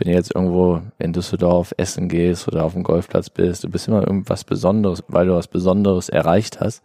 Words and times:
wenn 0.00 0.10
du 0.10 0.16
jetzt 0.16 0.34
irgendwo 0.34 0.80
in 0.98 1.12
Düsseldorf 1.12 1.74
essen 1.76 2.08
gehst 2.08 2.48
oder 2.48 2.64
auf 2.64 2.72
dem 2.72 2.82
Golfplatz 2.82 3.28
bist, 3.28 3.64
du 3.64 3.68
bist 3.68 3.86
immer 3.86 4.00
irgendwas 4.00 4.44
Besonderes, 4.44 5.04
weil 5.08 5.26
du 5.26 5.34
was 5.34 5.46
Besonderes 5.46 6.08
erreicht 6.08 6.58
hast. 6.60 6.82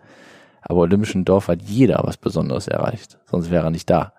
Aber 0.61 0.81
Olympischen 0.81 1.23
Dorf 1.23 1.47
hat 1.47 1.62
jeder 1.62 2.01
was 2.04 2.17
Besonderes 2.17 2.67
erreicht, 2.67 3.17
sonst 3.25 3.51
wäre 3.51 3.67
er 3.67 3.71
nicht 3.71 3.89
da. 3.89 4.12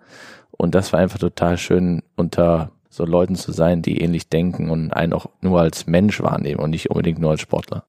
Und 0.49 0.73
das 0.73 0.93
war 0.93 0.99
einfach 0.99 1.19
total 1.19 1.59
schön, 1.59 2.01
unter 2.15 2.71
so 2.89 3.05
Leuten 3.05 3.35
zu 3.35 3.51
sein, 3.51 3.83
die 3.83 4.01
ähnlich 4.01 4.29
denken 4.29 4.71
und 4.71 4.91
einen 4.91 5.13
auch 5.13 5.27
nur 5.41 5.61
als 5.61 5.85
Mensch 5.85 6.19
wahrnehmen 6.19 6.59
und 6.59 6.71
nicht 6.71 6.89
unbedingt 6.89 7.19
nur 7.19 7.31
als 7.31 7.41
Sportler. 7.41 7.83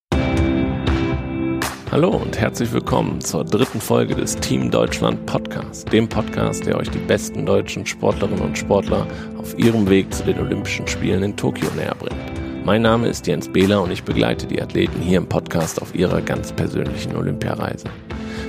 Hallo 1.90 2.10
und 2.10 2.38
herzlich 2.38 2.70
willkommen 2.70 3.22
zur 3.22 3.44
dritten 3.44 3.80
Folge 3.80 4.14
des 4.14 4.36
Team 4.36 4.70
Deutschland 4.70 5.24
Podcast, 5.24 5.90
dem 5.90 6.06
Podcast, 6.06 6.66
der 6.66 6.76
euch 6.76 6.90
die 6.90 6.98
besten 6.98 7.46
deutschen 7.46 7.86
Sportlerinnen 7.86 8.42
und 8.42 8.58
Sportler 8.58 9.06
auf 9.38 9.58
ihrem 9.58 9.88
Weg 9.88 10.12
zu 10.12 10.22
den 10.22 10.38
Olympischen 10.38 10.86
Spielen 10.86 11.22
in 11.22 11.34
Tokio 11.34 11.66
näher 11.76 11.96
bringt. 11.98 12.66
Mein 12.66 12.82
Name 12.82 13.08
ist 13.08 13.26
Jens 13.26 13.48
Behler 13.48 13.80
und 13.80 13.90
ich 13.90 14.02
begleite 14.02 14.46
die 14.46 14.60
Athleten 14.60 15.00
hier 15.00 15.16
im 15.16 15.30
Podcast 15.30 15.80
auf 15.80 15.94
ihrer 15.94 16.20
ganz 16.20 16.52
persönlichen 16.52 17.16
Olympiareise. 17.16 17.86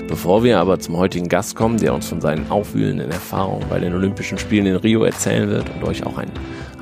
Bevor 0.10 0.44
wir 0.44 0.60
aber 0.60 0.78
zum 0.80 0.98
heutigen 0.98 1.30
Gast 1.30 1.56
kommen, 1.56 1.78
der 1.78 1.94
uns 1.94 2.10
von 2.10 2.20
seinen 2.20 2.52
aufwühlenden 2.52 3.10
Erfahrungen 3.10 3.70
bei 3.70 3.80
den 3.80 3.94
Olympischen 3.94 4.38
Spielen 4.38 4.66
in 4.66 4.76
Rio 4.76 5.06
erzählen 5.06 5.50
wird 5.50 5.70
und 5.70 5.88
euch 5.88 6.06
auch 6.06 6.18
einen 6.18 6.34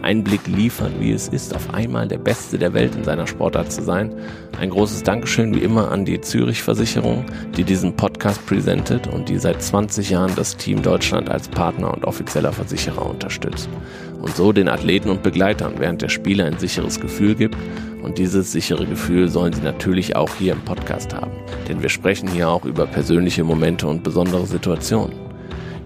Einblick 0.07 0.47
liefern, 0.47 0.93
wie 0.99 1.11
es 1.11 1.27
ist, 1.27 1.53
auf 1.53 1.73
einmal 1.73 2.07
der 2.07 2.17
Beste 2.17 2.57
der 2.57 2.73
Welt 2.73 2.95
in 2.95 3.03
seiner 3.03 3.27
Sportart 3.27 3.73
zu 3.73 3.84
sein. 3.84 4.15
Ein 4.57 4.70
großes 4.70 5.03
Dankeschön 5.03 5.53
wie 5.53 5.59
immer 5.59 5.91
an 5.91 6.05
die 6.05 6.21
Zürich 6.21 6.63
Versicherung, 6.63 7.25
die 7.57 7.65
diesen 7.65 7.93
Podcast 7.93 8.45
präsentiert 8.45 9.07
und 9.07 9.27
die 9.27 9.38
seit 9.38 9.62
20 9.62 10.09
Jahren 10.09 10.31
das 10.38 10.55
Team 10.55 10.81
Deutschland 10.81 11.29
als 11.29 11.49
Partner 11.49 11.93
und 11.93 12.05
offizieller 12.05 12.53
Versicherer 12.53 13.05
unterstützt. 13.05 13.67
Und 14.21 14.34
so 14.34 14.53
den 14.53 14.70
Athleten 14.70 15.09
und 15.09 15.23
Begleitern 15.23 15.73
während 15.77 16.01
der 16.01 16.09
Spiele 16.09 16.45
ein 16.45 16.57
sicheres 16.57 17.01
Gefühl 17.01 17.35
gibt 17.35 17.57
und 18.01 18.17
dieses 18.17 18.53
sichere 18.53 18.85
Gefühl 18.85 19.27
sollen 19.27 19.51
Sie 19.51 19.62
natürlich 19.62 20.15
auch 20.15 20.34
hier 20.35 20.54
im 20.54 20.62
Podcast 20.62 21.13
haben. 21.13 21.32
Denn 21.67 21.82
wir 21.82 21.89
sprechen 21.89 22.29
hier 22.29 22.48
auch 22.48 22.63
über 22.63 22.87
persönliche 22.87 23.43
Momente 23.43 23.85
und 23.87 24.04
besondere 24.04 24.45
Situationen. 24.45 25.26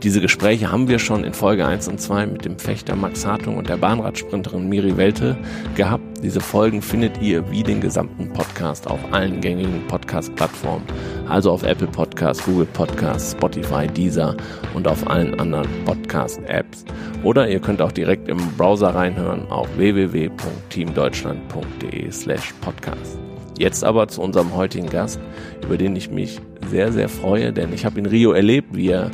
Diese 0.03 0.19
Gespräche 0.19 0.69
haben 0.71 0.87
wir 0.87 0.97
schon 0.97 1.23
in 1.23 1.33
Folge 1.33 1.63
1 1.63 1.87
und 1.87 2.01
2 2.01 2.25
mit 2.25 2.43
dem 2.43 2.57
Fechter 2.57 2.95
Max 2.95 3.23
Hartung 3.23 3.57
und 3.57 3.69
der 3.69 3.77
Bahnradsprinterin 3.77 4.67
Miri 4.67 4.97
Welte 4.97 5.37
gehabt. 5.75 6.03
Diese 6.23 6.41
Folgen 6.41 6.81
findet 6.81 7.21
ihr 7.21 7.51
wie 7.51 7.61
den 7.61 7.81
gesamten 7.81 8.33
Podcast 8.33 8.87
auf 8.87 8.97
allen 9.11 9.41
gängigen 9.41 9.85
Podcast-Plattformen, 9.87 10.85
also 11.29 11.51
auf 11.51 11.61
Apple 11.61 11.85
Podcasts, 11.85 12.43
Google 12.43 12.65
Podcasts, 12.73 13.33
Spotify, 13.33 13.85
Deezer 13.85 14.35
und 14.73 14.87
auf 14.87 15.07
allen 15.07 15.39
anderen 15.39 15.67
Podcast-Apps. 15.85 16.83
Oder 17.21 17.47
ihr 17.47 17.59
könnt 17.59 17.79
auch 17.79 17.91
direkt 17.91 18.27
im 18.27 18.39
Browser 18.57 18.95
reinhören 18.95 19.45
auf 19.51 19.67
www.teamdeutschland.de 19.77 22.09
slash 22.09 22.55
podcast. 22.61 23.19
Jetzt 23.59 23.83
aber 23.83 24.07
zu 24.07 24.23
unserem 24.23 24.55
heutigen 24.55 24.89
Gast, 24.89 25.19
über 25.63 25.77
den 25.77 25.95
ich 25.95 26.09
mich 26.09 26.39
sehr, 26.71 26.91
sehr 26.91 27.07
freue, 27.07 27.53
denn 27.53 27.71
ich 27.71 27.85
habe 27.85 27.99
in 27.99 28.07
Rio 28.07 28.31
erlebt, 28.31 28.75
wie 28.75 28.87
er 28.87 29.11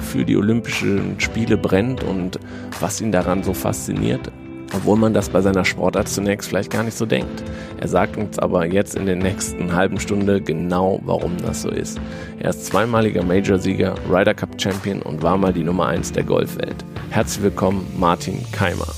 für 0.00 0.24
die 0.24 0.36
Olympischen 0.36 1.18
Spiele 1.18 1.56
brennt 1.56 2.02
und 2.02 2.38
was 2.80 3.00
ihn 3.00 3.12
daran 3.12 3.42
so 3.42 3.52
fasziniert, 3.54 4.30
obwohl 4.74 4.96
man 4.96 5.14
das 5.14 5.28
bei 5.28 5.40
seiner 5.40 5.64
Sportart 5.64 6.08
zunächst 6.08 6.48
vielleicht 6.48 6.70
gar 6.70 6.82
nicht 6.82 6.96
so 6.96 7.06
denkt. 7.06 7.42
Er 7.78 7.88
sagt 7.88 8.16
uns 8.16 8.38
aber 8.38 8.66
jetzt 8.66 8.96
in 8.96 9.06
der 9.06 9.16
nächsten 9.16 9.74
halben 9.74 10.00
Stunde 10.00 10.40
genau, 10.40 11.00
warum 11.04 11.36
das 11.38 11.62
so 11.62 11.70
ist. 11.70 11.98
Er 12.38 12.50
ist 12.50 12.66
zweimaliger 12.66 13.22
Major-Sieger, 13.22 13.94
Ryder 14.10 14.34
Cup 14.34 14.60
Champion 14.60 15.02
und 15.02 15.22
war 15.22 15.36
mal 15.36 15.52
die 15.52 15.64
Nummer 15.64 15.86
1 15.86 16.12
der 16.12 16.24
Golfwelt. 16.24 16.84
Herzlich 17.10 17.44
willkommen, 17.44 17.86
Martin 17.96 18.44
Keimer. 18.52 18.88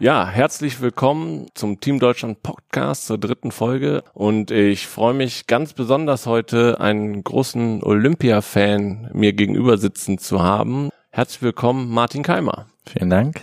Ja, 0.00 0.28
herzlich 0.28 0.80
willkommen 0.80 1.48
zum 1.54 1.80
Team 1.80 1.98
Deutschland 1.98 2.44
Podcast 2.44 3.06
zur 3.06 3.18
dritten 3.18 3.50
Folge 3.50 4.04
und 4.14 4.52
ich 4.52 4.86
freue 4.86 5.12
mich 5.12 5.48
ganz 5.48 5.72
besonders 5.72 6.24
heute 6.24 6.78
einen 6.78 7.24
großen 7.24 7.82
Olympia-Fan 7.82 9.10
mir 9.12 9.32
gegenüber 9.32 9.76
sitzen 9.76 10.18
zu 10.18 10.40
haben. 10.40 10.90
Herzlich 11.10 11.42
willkommen, 11.42 11.88
Martin 11.88 12.22
Keimer. 12.22 12.66
Vielen 12.86 13.10
Dank. 13.10 13.40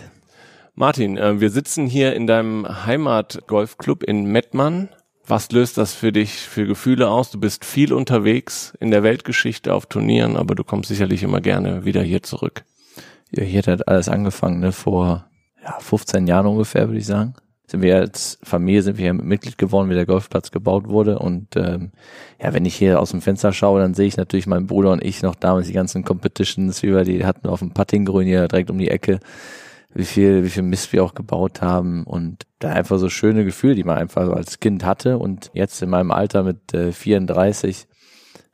Martin, 0.74 1.18
äh, 1.18 1.42
wir 1.42 1.50
sitzen 1.50 1.86
hier 1.86 2.14
in 2.14 2.26
deinem 2.26 2.86
Heimatgolfclub 2.86 4.02
in 4.02 4.24
Mettmann. 4.24 4.88
Was 5.26 5.52
löst 5.52 5.76
das 5.76 5.92
für 5.92 6.10
dich 6.10 6.32
für 6.32 6.66
Gefühle 6.66 7.10
aus? 7.10 7.30
Du 7.30 7.38
bist 7.38 7.66
viel 7.66 7.92
unterwegs 7.92 8.72
in 8.80 8.90
der 8.90 9.02
Weltgeschichte 9.02 9.74
auf 9.74 9.84
Turnieren, 9.84 10.38
aber 10.38 10.54
du 10.54 10.64
kommst 10.64 10.88
sicherlich 10.88 11.22
immer 11.22 11.42
gerne 11.42 11.84
wieder 11.84 12.00
hier 12.00 12.22
zurück. 12.22 12.64
Ja, 13.30 13.42
hier 13.42 13.62
hat 13.62 13.88
alles 13.88 14.08
angefangen, 14.08 14.60
ne, 14.60 14.72
vor 14.72 15.26
ja, 15.66 15.78
15 15.80 16.26
Jahren 16.26 16.46
ungefähr, 16.46 16.86
würde 16.88 16.98
ich 16.98 17.06
sagen. 17.06 17.34
Sind 17.68 17.82
wir 17.82 17.96
als 17.96 18.38
Familie 18.44 18.82
sind 18.82 18.96
wir 18.96 19.12
Mitglied 19.12 19.58
geworden, 19.58 19.90
wie 19.90 19.94
der 19.94 20.06
Golfplatz 20.06 20.52
gebaut 20.52 20.88
wurde. 20.88 21.18
Und 21.18 21.56
ähm, 21.56 21.90
ja, 22.40 22.54
wenn 22.54 22.64
ich 22.64 22.76
hier 22.76 23.00
aus 23.00 23.10
dem 23.10 23.20
Fenster 23.20 23.52
schaue, 23.52 23.80
dann 23.80 23.94
sehe 23.94 24.06
ich 24.06 24.16
natürlich 24.16 24.46
meinen 24.46 24.68
Bruder 24.68 24.92
und 24.92 25.02
ich 25.02 25.22
noch 25.22 25.34
damals 25.34 25.66
die 25.66 25.72
ganzen 25.72 26.04
Competitions, 26.04 26.84
wie 26.84 26.92
wir 26.92 27.02
die 27.02 27.26
hatten 27.26 27.48
auf 27.48 27.58
dem 27.58 27.72
Puttinggrün 27.72 28.26
hier 28.26 28.46
direkt 28.46 28.70
um 28.70 28.78
die 28.78 28.90
Ecke, 28.90 29.18
wie 29.92 30.04
viel, 30.04 30.44
wie 30.44 30.50
viel 30.50 30.62
Mist 30.62 30.92
wir 30.92 31.02
auch 31.02 31.14
gebaut 31.14 31.60
haben 31.60 32.04
und 32.04 32.46
da 32.60 32.68
einfach 32.68 32.98
so 32.98 33.08
schöne 33.08 33.44
Gefühle, 33.44 33.74
die 33.74 33.84
man 33.84 33.98
einfach 33.98 34.26
so 34.26 34.32
als 34.32 34.60
Kind 34.60 34.84
hatte. 34.84 35.18
Und 35.18 35.50
jetzt 35.52 35.82
in 35.82 35.90
meinem 35.90 36.12
Alter 36.12 36.44
mit 36.44 36.72
äh, 36.72 36.92
34 36.92 37.88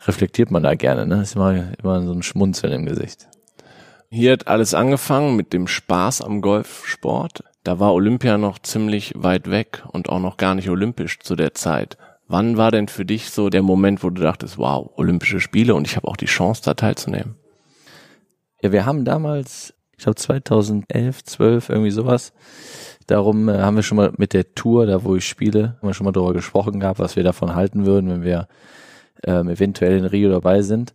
reflektiert 0.06 0.50
man 0.50 0.62
da 0.62 0.75
gerne, 0.75 1.06
ne? 1.06 1.21
Ist 1.21 1.37
immer, 1.37 1.79
immer 1.79 2.03
so 2.03 2.12
ein 2.12 2.23
Schmunzeln 2.23 2.73
im 2.73 2.87
Gesicht. 2.87 3.29
Hier 4.15 4.33
hat 4.33 4.47
alles 4.47 4.75
angefangen 4.75 5.37
mit 5.37 5.55
dem 5.55 5.67
Spaß 5.67 6.21
am 6.21 6.43
Golfsport. 6.43 7.45
Da 7.65 7.81
war 7.81 7.95
Olympia 7.95 8.37
noch 8.37 8.59
ziemlich 8.59 9.15
weit 9.17 9.50
weg 9.50 9.84
und 9.91 10.11
auch 10.11 10.21
noch 10.21 10.37
gar 10.37 10.55
nicht 10.55 10.69
olympisch 10.69 11.21
zu 11.21 11.34
der 11.34 11.55
Zeit. 11.55 11.97
Wann 12.28 12.59
war 12.59 12.71
denn 12.71 12.89
für 12.89 13.06
dich 13.06 13.31
so 13.31 13.49
der 13.49 13.62
Moment, 13.62 14.05
wo 14.05 14.11
du 14.11 14.21
dachtest, 14.21 14.59
wow, 14.59 14.91
Olympische 14.97 15.41
Spiele 15.41 15.75
und 15.75 15.87
ich 15.87 15.97
habe 15.97 16.09
auch 16.09 16.19
die 16.19 16.27
Chance, 16.27 16.61
da 16.62 16.75
teilzunehmen? 16.75 17.37
Ja, 18.61 18.71
wir 18.71 18.84
haben 18.84 19.06
damals, 19.06 19.73
ich 19.97 20.05
glaube 20.05 20.17
2011, 20.17 21.25
12, 21.25 21.71
irgendwie 21.71 21.91
sowas, 21.91 22.34
darum 23.06 23.49
äh, 23.49 23.61
haben 23.61 23.77
wir 23.77 23.83
schon 23.83 23.97
mal 23.97 24.12
mit 24.19 24.34
der 24.34 24.55
Tour, 24.55 24.84
da 24.84 25.05
wo 25.05 25.17
ich 25.17 25.27
spiele, 25.27 25.79
haben 25.79 25.89
wir 25.89 25.94
schon 25.94 26.05
mal 26.05 26.12
darüber 26.12 26.34
gesprochen 26.34 26.81
gehabt, 26.81 26.99
was 26.99 27.17
wir 27.17 27.25
davon 27.25 27.55
halten 27.55 27.87
würden, 27.87 28.11
wenn 28.11 28.23
wir 28.23 28.47
ähm, 29.25 29.49
eventuell 29.49 29.97
in 29.97 30.05
Rio 30.05 30.31
dabei 30.31 30.61
sind 30.61 30.93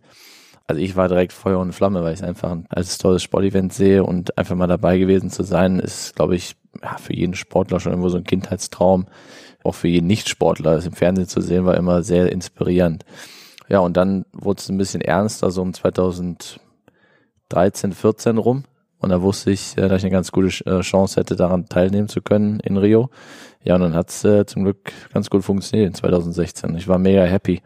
also 0.68 0.80
ich 0.82 0.96
war 0.96 1.08
direkt 1.08 1.32
Feuer 1.32 1.58
und 1.58 1.72
Flamme, 1.72 2.04
weil 2.04 2.12
ich 2.12 2.20
es 2.20 2.26
einfach 2.26 2.56
als 2.68 2.98
tolles 2.98 3.22
Sportevent 3.22 3.72
sehe 3.72 4.04
und 4.04 4.36
einfach 4.36 4.54
mal 4.54 4.66
dabei 4.66 4.98
gewesen 4.98 5.30
zu 5.30 5.42
sein, 5.42 5.80
ist, 5.80 6.14
glaube 6.14 6.36
ich, 6.36 6.56
ja, 6.82 6.98
für 6.98 7.14
jeden 7.14 7.34
Sportler 7.34 7.80
schon 7.80 7.92
irgendwo 7.92 8.10
so 8.10 8.18
ein 8.18 8.24
Kindheitstraum. 8.24 9.06
Auch 9.64 9.74
für 9.74 9.88
jeden 9.88 10.06
Nichtsportler, 10.06 10.74
das 10.74 10.86
im 10.86 10.92
Fernsehen 10.92 11.26
zu 11.26 11.40
sehen, 11.40 11.64
war 11.64 11.76
immer 11.76 12.02
sehr 12.02 12.30
inspirierend. 12.30 13.06
Ja, 13.68 13.78
und 13.80 13.96
dann 13.96 14.26
wurde 14.32 14.60
es 14.60 14.68
ein 14.68 14.76
bisschen 14.76 15.00
ernster, 15.00 15.50
so 15.50 15.62
um 15.62 15.72
2013, 15.72 16.60
14 17.92 18.36
rum. 18.36 18.64
Und 18.98 19.08
da 19.08 19.22
wusste 19.22 19.50
ich, 19.50 19.76
äh, 19.78 19.88
dass 19.88 19.98
ich 19.98 20.04
eine 20.04 20.12
ganz 20.12 20.32
gute 20.32 20.48
äh, 20.66 20.80
Chance 20.80 21.18
hätte, 21.18 21.34
daran 21.34 21.66
teilnehmen 21.66 22.08
zu 22.08 22.20
können 22.20 22.60
in 22.60 22.76
Rio. 22.76 23.08
Ja, 23.64 23.76
und 23.76 23.80
dann 23.80 23.94
hat 23.94 24.10
es 24.10 24.22
äh, 24.24 24.44
zum 24.44 24.64
Glück 24.64 24.92
ganz 25.14 25.30
gut 25.30 25.44
funktioniert 25.44 25.88
in 25.88 25.94
2016. 25.94 26.76
Ich 26.76 26.88
war 26.88 26.98
mega 26.98 27.24
happy, 27.24 27.62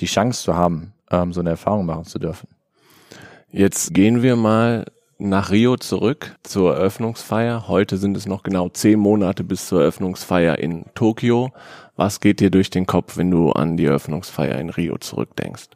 die 0.00 0.06
Chance 0.06 0.42
zu 0.42 0.56
haben, 0.56 0.92
ähm, 1.10 1.32
so 1.32 1.40
eine 1.40 1.50
Erfahrung 1.50 1.86
machen 1.86 2.04
zu 2.04 2.18
dürfen. 2.18 2.48
Jetzt 3.50 3.94
gehen 3.94 4.22
wir 4.22 4.36
mal 4.36 4.84
nach 5.18 5.50
Rio 5.50 5.76
zurück 5.76 6.36
zur 6.42 6.74
Eröffnungsfeier. 6.74 7.68
Heute 7.68 7.96
sind 7.96 8.16
es 8.16 8.26
noch 8.26 8.42
genau 8.42 8.68
zehn 8.68 8.98
Monate 8.98 9.44
bis 9.44 9.66
zur 9.66 9.80
Eröffnungsfeier 9.80 10.58
in 10.58 10.84
Tokio. 10.94 11.52
Was 11.96 12.20
geht 12.20 12.40
dir 12.40 12.50
durch 12.50 12.68
den 12.68 12.86
Kopf, 12.86 13.16
wenn 13.16 13.30
du 13.30 13.52
an 13.52 13.76
die 13.76 13.86
Eröffnungsfeier 13.86 14.58
in 14.58 14.68
Rio 14.68 14.98
zurückdenkst? 14.98 15.70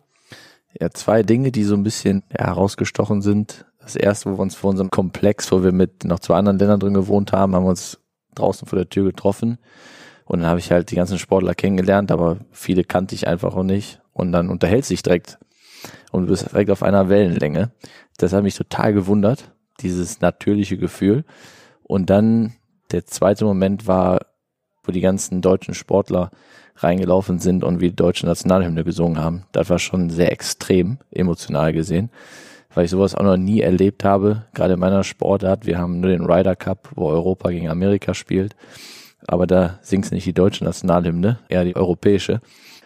Ja, 0.79 0.91
zwei 0.91 1.23
Dinge, 1.23 1.51
die 1.51 1.65
so 1.65 1.75
ein 1.75 1.83
bisschen 1.83 2.23
herausgestochen 2.29 3.23
sind. 3.23 3.65
Das 3.81 3.97
erste, 3.97 4.31
wo 4.31 4.37
wir 4.37 4.43
uns 4.43 4.55
vor 4.55 4.71
unserem 4.71 4.91
Komplex, 4.91 5.51
wo 5.51 5.63
wir 5.63 5.73
mit 5.73 6.05
noch 6.05 6.21
zwei 6.21 6.37
anderen 6.37 6.59
Ländern 6.59 6.81
drin 6.81 6.95
gewohnt 6.95 7.33
haben, 7.33 7.55
haben 7.55 7.65
wir 7.65 7.71
uns 7.71 7.99
draußen 8.35 8.69
vor 8.69 8.79
der 8.79 8.89
Tür 8.89 9.05
getroffen. 9.05 9.59
Und 10.27 10.41
dann 10.41 10.49
habe 10.49 10.61
ich 10.61 10.71
halt 10.71 10.91
die 10.91 10.97
ganzen 10.97 11.19
Sportler 11.19 11.55
kennengelernt, 11.55 12.13
aber 12.13 12.37
viele 12.53 12.85
kannte 12.85 13.15
ich 13.15 13.27
einfach 13.27 13.57
auch 13.57 13.65
nicht 13.65 14.01
und 14.21 14.33
dann 14.33 14.49
unterhält 14.49 14.85
sich 14.85 15.03
direkt 15.03 15.39
und 16.13 16.23
du 16.23 16.29
bist 16.29 16.53
direkt 16.53 16.71
auf 16.71 16.83
einer 16.83 17.09
Wellenlänge. 17.09 17.73
Das 18.19 18.33
hat 18.33 18.43
mich 18.43 18.55
total 18.55 18.93
gewundert, 18.93 19.53
dieses 19.81 20.21
natürliche 20.21 20.77
Gefühl. 20.77 21.25
Und 21.83 22.11
dann 22.11 22.55
der 22.93 23.07
zweite 23.07 23.45
Moment 23.45 23.87
war, 23.87 24.21
wo 24.85 24.93
die 24.93 25.01
ganzen 25.01 25.41
deutschen 25.41 25.75
Sportler 25.75 26.31
reingelaufen 26.77 27.39
sind 27.39 27.65
und 27.65 27.81
wie 27.81 27.91
die 27.91 27.97
deutsche 27.97 28.27
Nationalhymne 28.27 28.85
gesungen 28.85 29.23
haben. 29.23 29.45
Das 29.53 29.71
war 29.71 29.79
schon 29.79 30.11
sehr 30.11 30.33
extrem 30.33 30.99
emotional 31.11 31.73
gesehen, 31.73 32.11
weil 32.75 32.85
ich 32.87 32.91
sowas 32.91 33.15
auch 33.15 33.23
noch 33.23 33.37
nie 33.37 33.61
erlebt 33.61 34.05
habe, 34.05 34.47
gerade 34.55 34.75
in 34.75 34.81
meiner 34.81 35.05
Sportart. 35.05 35.67
Wir 35.67 35.79
haben 35.79 36.01
nur 36.01 36.11
den 36.11 36.25
Ryder 36.25 36.57
Cup, 36.57 36.91
wo 36.95 37.09
Europa 37.09 37.51
gegen 37.51 37.69
Amerika 37.69 38.15
spielt. 38.15 38.57
aber 39.27 39.47
da 39.47 39.79
singst 39.83 40.13
nicht 40.13 40.27
die 40.27 40.33
deutsche 40.33 40.65
Nationalhymne, 40.65 41.39
eher 41.49 41.65
die 41.65 41.77
europäische. 41.77 42.41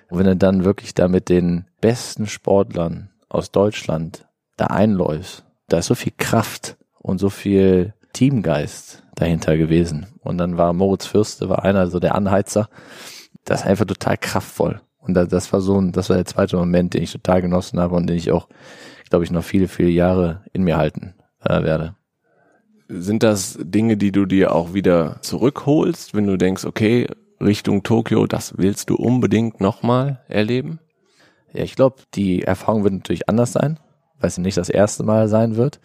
Und 0.08 0.18
wenn 0.18 0.26
du 0.26 0.36
dann 0.36 0.64
wirklich 0.64 0.94
da 0.94 1.08
mit 1.08 1.28
den 1.28 1.66
besten 1.80 2.26
Sportlern 2.26 3.10
aus 3.28 3.50
Deutschland 3.50 4.26
da 4.56 4.66
einläufst, 4.66 5.44
da 5.68 5.78
ist 5.78 5.86
so 5.86 5.94
viel 5.94 6.12
Kraft 6.16 6.76
und 6.98 7.18
so 7.18 7.30
viel 7.30 7.94
Teamgeist 8.12 9.02
dahinter 9.14 9.56
gewesen. 9.56 10.06
Und 10.20 10.38
dann 10.38 10.56
war 10.56 10.72
Moritz 10.72 11.06
Fürste, 11.06 11.48
war 11.48 11.64
einer 11.64 11.88
so 11.88 12.00
der 12.00 12.14
Anheizer. 12.14 12.68
Das 13.44 13.60
ist 13.60 13.66
einfach 13.66 13.84
total 13.84 14.16
kraftvoll. 14.16 14.80
Und 14.98 15.14
das 15.14 15.52
war 15.52 15.60
so 15.60 15.78
ein, 15.78 15.92
das 15.92 16.08
war 16.08 16.16
der 16.16 16.24
zweite 16.24 16.56
Moment, 16.56 16.94
den 16.94 17.02
ich 17.02 17.12
total 17.12 17.42
genossen 17.42 17.78
habe 17.78 17.94
und 17.94 18.06
den 18.06 18.16
ich 18.16 18.32
auch, 18.32 18.48
glaube 19.10 19.24
ich, 19.24 19.30
noch 19.30 19.44
viele, 19.44 19.68
viele 19.68 19.90
Jahre 19.90 20.42
in 20.52 20.62
mir 20.62 20.78
halten 20.78 21.14
äh, 21.44 21.62
werde. 21.62 21.94
Sind 22.88 23.22
das 23.22 23.58
Dinge, 23.60 23.96
die 23.96 24.12
du 24.12 24.24
dir 24.24 24.54
auch 24.54 24.72
wieder 24.72 25.18
zurückholst, 25.20 26.14
wenn 26.14 26.26
du 26.26 26.36
denkst, 26.36 26.64
okay, 26.64 27.06
Richtung 27.44 27.82
Tokio, 27.82 28.26
das 28.26 28.54
willst 28.56 28.88
du 28.88 28.96
unbedingt 28.96 29.60
nochmal 29.60 30.20
erleben? 30.28 30.80
Ja, 31.52 31.62
ich 31.62 31.76
glaube, 31.76 31.96
die 32.14 32.42
Erfahrung 32.42 32.84
wird 32.84 32.94
natürlich 32.94 33.28
anders 33.28 33.52
sein, 33.52 33.78
weil 34.18 34.28
es 34.28 34.38
nicht 34.38 34.56
das 34.56 34.70
erste 34.70 35.04
Mal 35.04 35.28
sein 35.28 35.56
wird. 35.56 35.78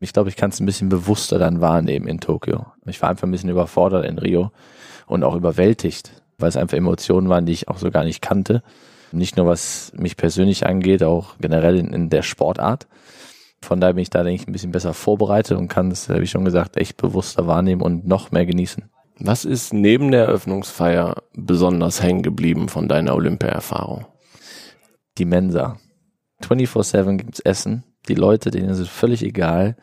Ich 0.00 0.12
glaube, 0.12 0.30
ich 0.30 0.36
kann 0.36 0.50
es 0.50 0.58
ein 0.58 0.66
bisschen 0.66 0.88
bewusster 0.88 1.38
dann 1.38 1.60
wahrnehmen 1.60 2.08
in 2.08 2.18
Tokio. 2.18 2.66
Ich 2.86 3.00
war 3.02 3.10
einfach 3.10 3.28
ein 3.28 3.30
bisschen 3.30 3.50
überfordert 3.50 4.06
in 4.06 4.18
Rio 4.18 4.50
und 5.06 5.22
auch 5.22 5.36
überwältigt, 5.36 6.22
weil 6.38 6.48
es 6.48 6.56
einfach 6.56 6.76
Emotionen 6.76 7.28
waren, 7.28 7.46
die 7.46 7.52
ich 7.52 7.68
auch 7.68 7.78
so 7.78 7.90
gar 7.90 8.04
nicht 8.04 8.22
kannte. 8.22 8.62
Nicht 9.12 9.36
nur 9.36 9.46
was 9.46 9.92
mich 9.94 10.16
persönlich 10.16 10.66
angeht, 10.66 11.04
auch 11.04 11.36
generell 11.38 11.78
in, 11.78 11.92
in 11.92 12.08
der 12.08 12.22
Sportart. 12.22 12.88
Von 13.60 13.80
daher 13.80 13.94
bin 13.94 14.02
ich 14.02 14.10
da, 14.10 14.24
denke 14.24 14.42
ich, 14.42 14.48
ein 14.48 14.52
bisschen 14.52 14.72
besser 14.72 14.94
vorbereitet 14.94 15.58
und 15.58 15.68
kann 15.68 15.90
es, 15.90 16.08
wie 16.08 16.26
schon 16.26 16.44
gesagt, 16.44 16.78
echt 16.78 16.96
bewusster 16.96 17.46
wahrnehmen 17.46 17.82
und 17.82 18.06
noch 18.06 18.32
mehr 18.32 18.46
genießen. 18.46 18.84
Was 19.24 19.44
ist 19.44 19.72
neben 19.72 20.10
der 20.10 20.24
Eröffnungsfeier 20.24 21.22
besonders 21.32 22.02
hängen 22.02 22.22
geblieben 22.22 22.68
von 22.68 22.88
deiner 22.88 23.14
Olympia-Erfahrung? 23.14 24.04
Die 25.16 25.24
Mensa. 25.24 25.78
24-7 26.42 27.18
gibt's 27.18 27.38
Essen. 27.38 27.84
Die 28.08 28.16
Leute, 28.16 28.50
denen 28.50 28.68
ist 28.68 28.80
es 28.80 28.88
völlig 28.88 29.22
egal, 29.22 29.76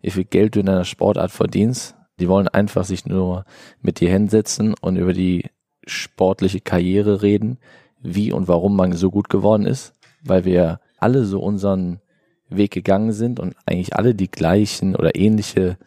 wie 0.00 0.12
viel 0.12 0.22
Geld 0.22 0.54
du 0.54 0.60
in 0.60 0.68
einer 0.68 0.84
Sportart 0.84 1.32
verdienst. 1.32 1.96
Die 2.20 2.28
wollen 2.28 2.46
einfach 2.46 2.84
sich 2.84 3.04
nur 3.04 3.46
mit 3.82 3.98
dir 3.98 4.10
hinsetzen 4.10 4.76
und 4.80 4.94
über 4.94 5.12
die 5.12 5.50
sportliche 5.84 6.60
Karriere 6.60 7.20
reden, 7.20 7.58
wie 8.00 8.30
und 8.30 8.46
warum 8.46 8.76
man 8.76 8.92
so 8.92 9.10
gut 9.10 9.28
geworden 9.28 9.66
ist, 9.66 9.92
weil 10.22 10.44
wir 10.44 10.78
alle 10.98 11.24
so 11.24 11.40
unseren 11.40 12.00
Weg 12.48 12.70
gegangen 12.70 13.10
sind 13.10 13.40
und 13.40 13.56
eigentlich 13.66 13.96
alle 13.96 14.14
die 14.14 14.30
gleichen 14.30 14.94
oder 14.94 15.16
ähnliche 15.16 15.78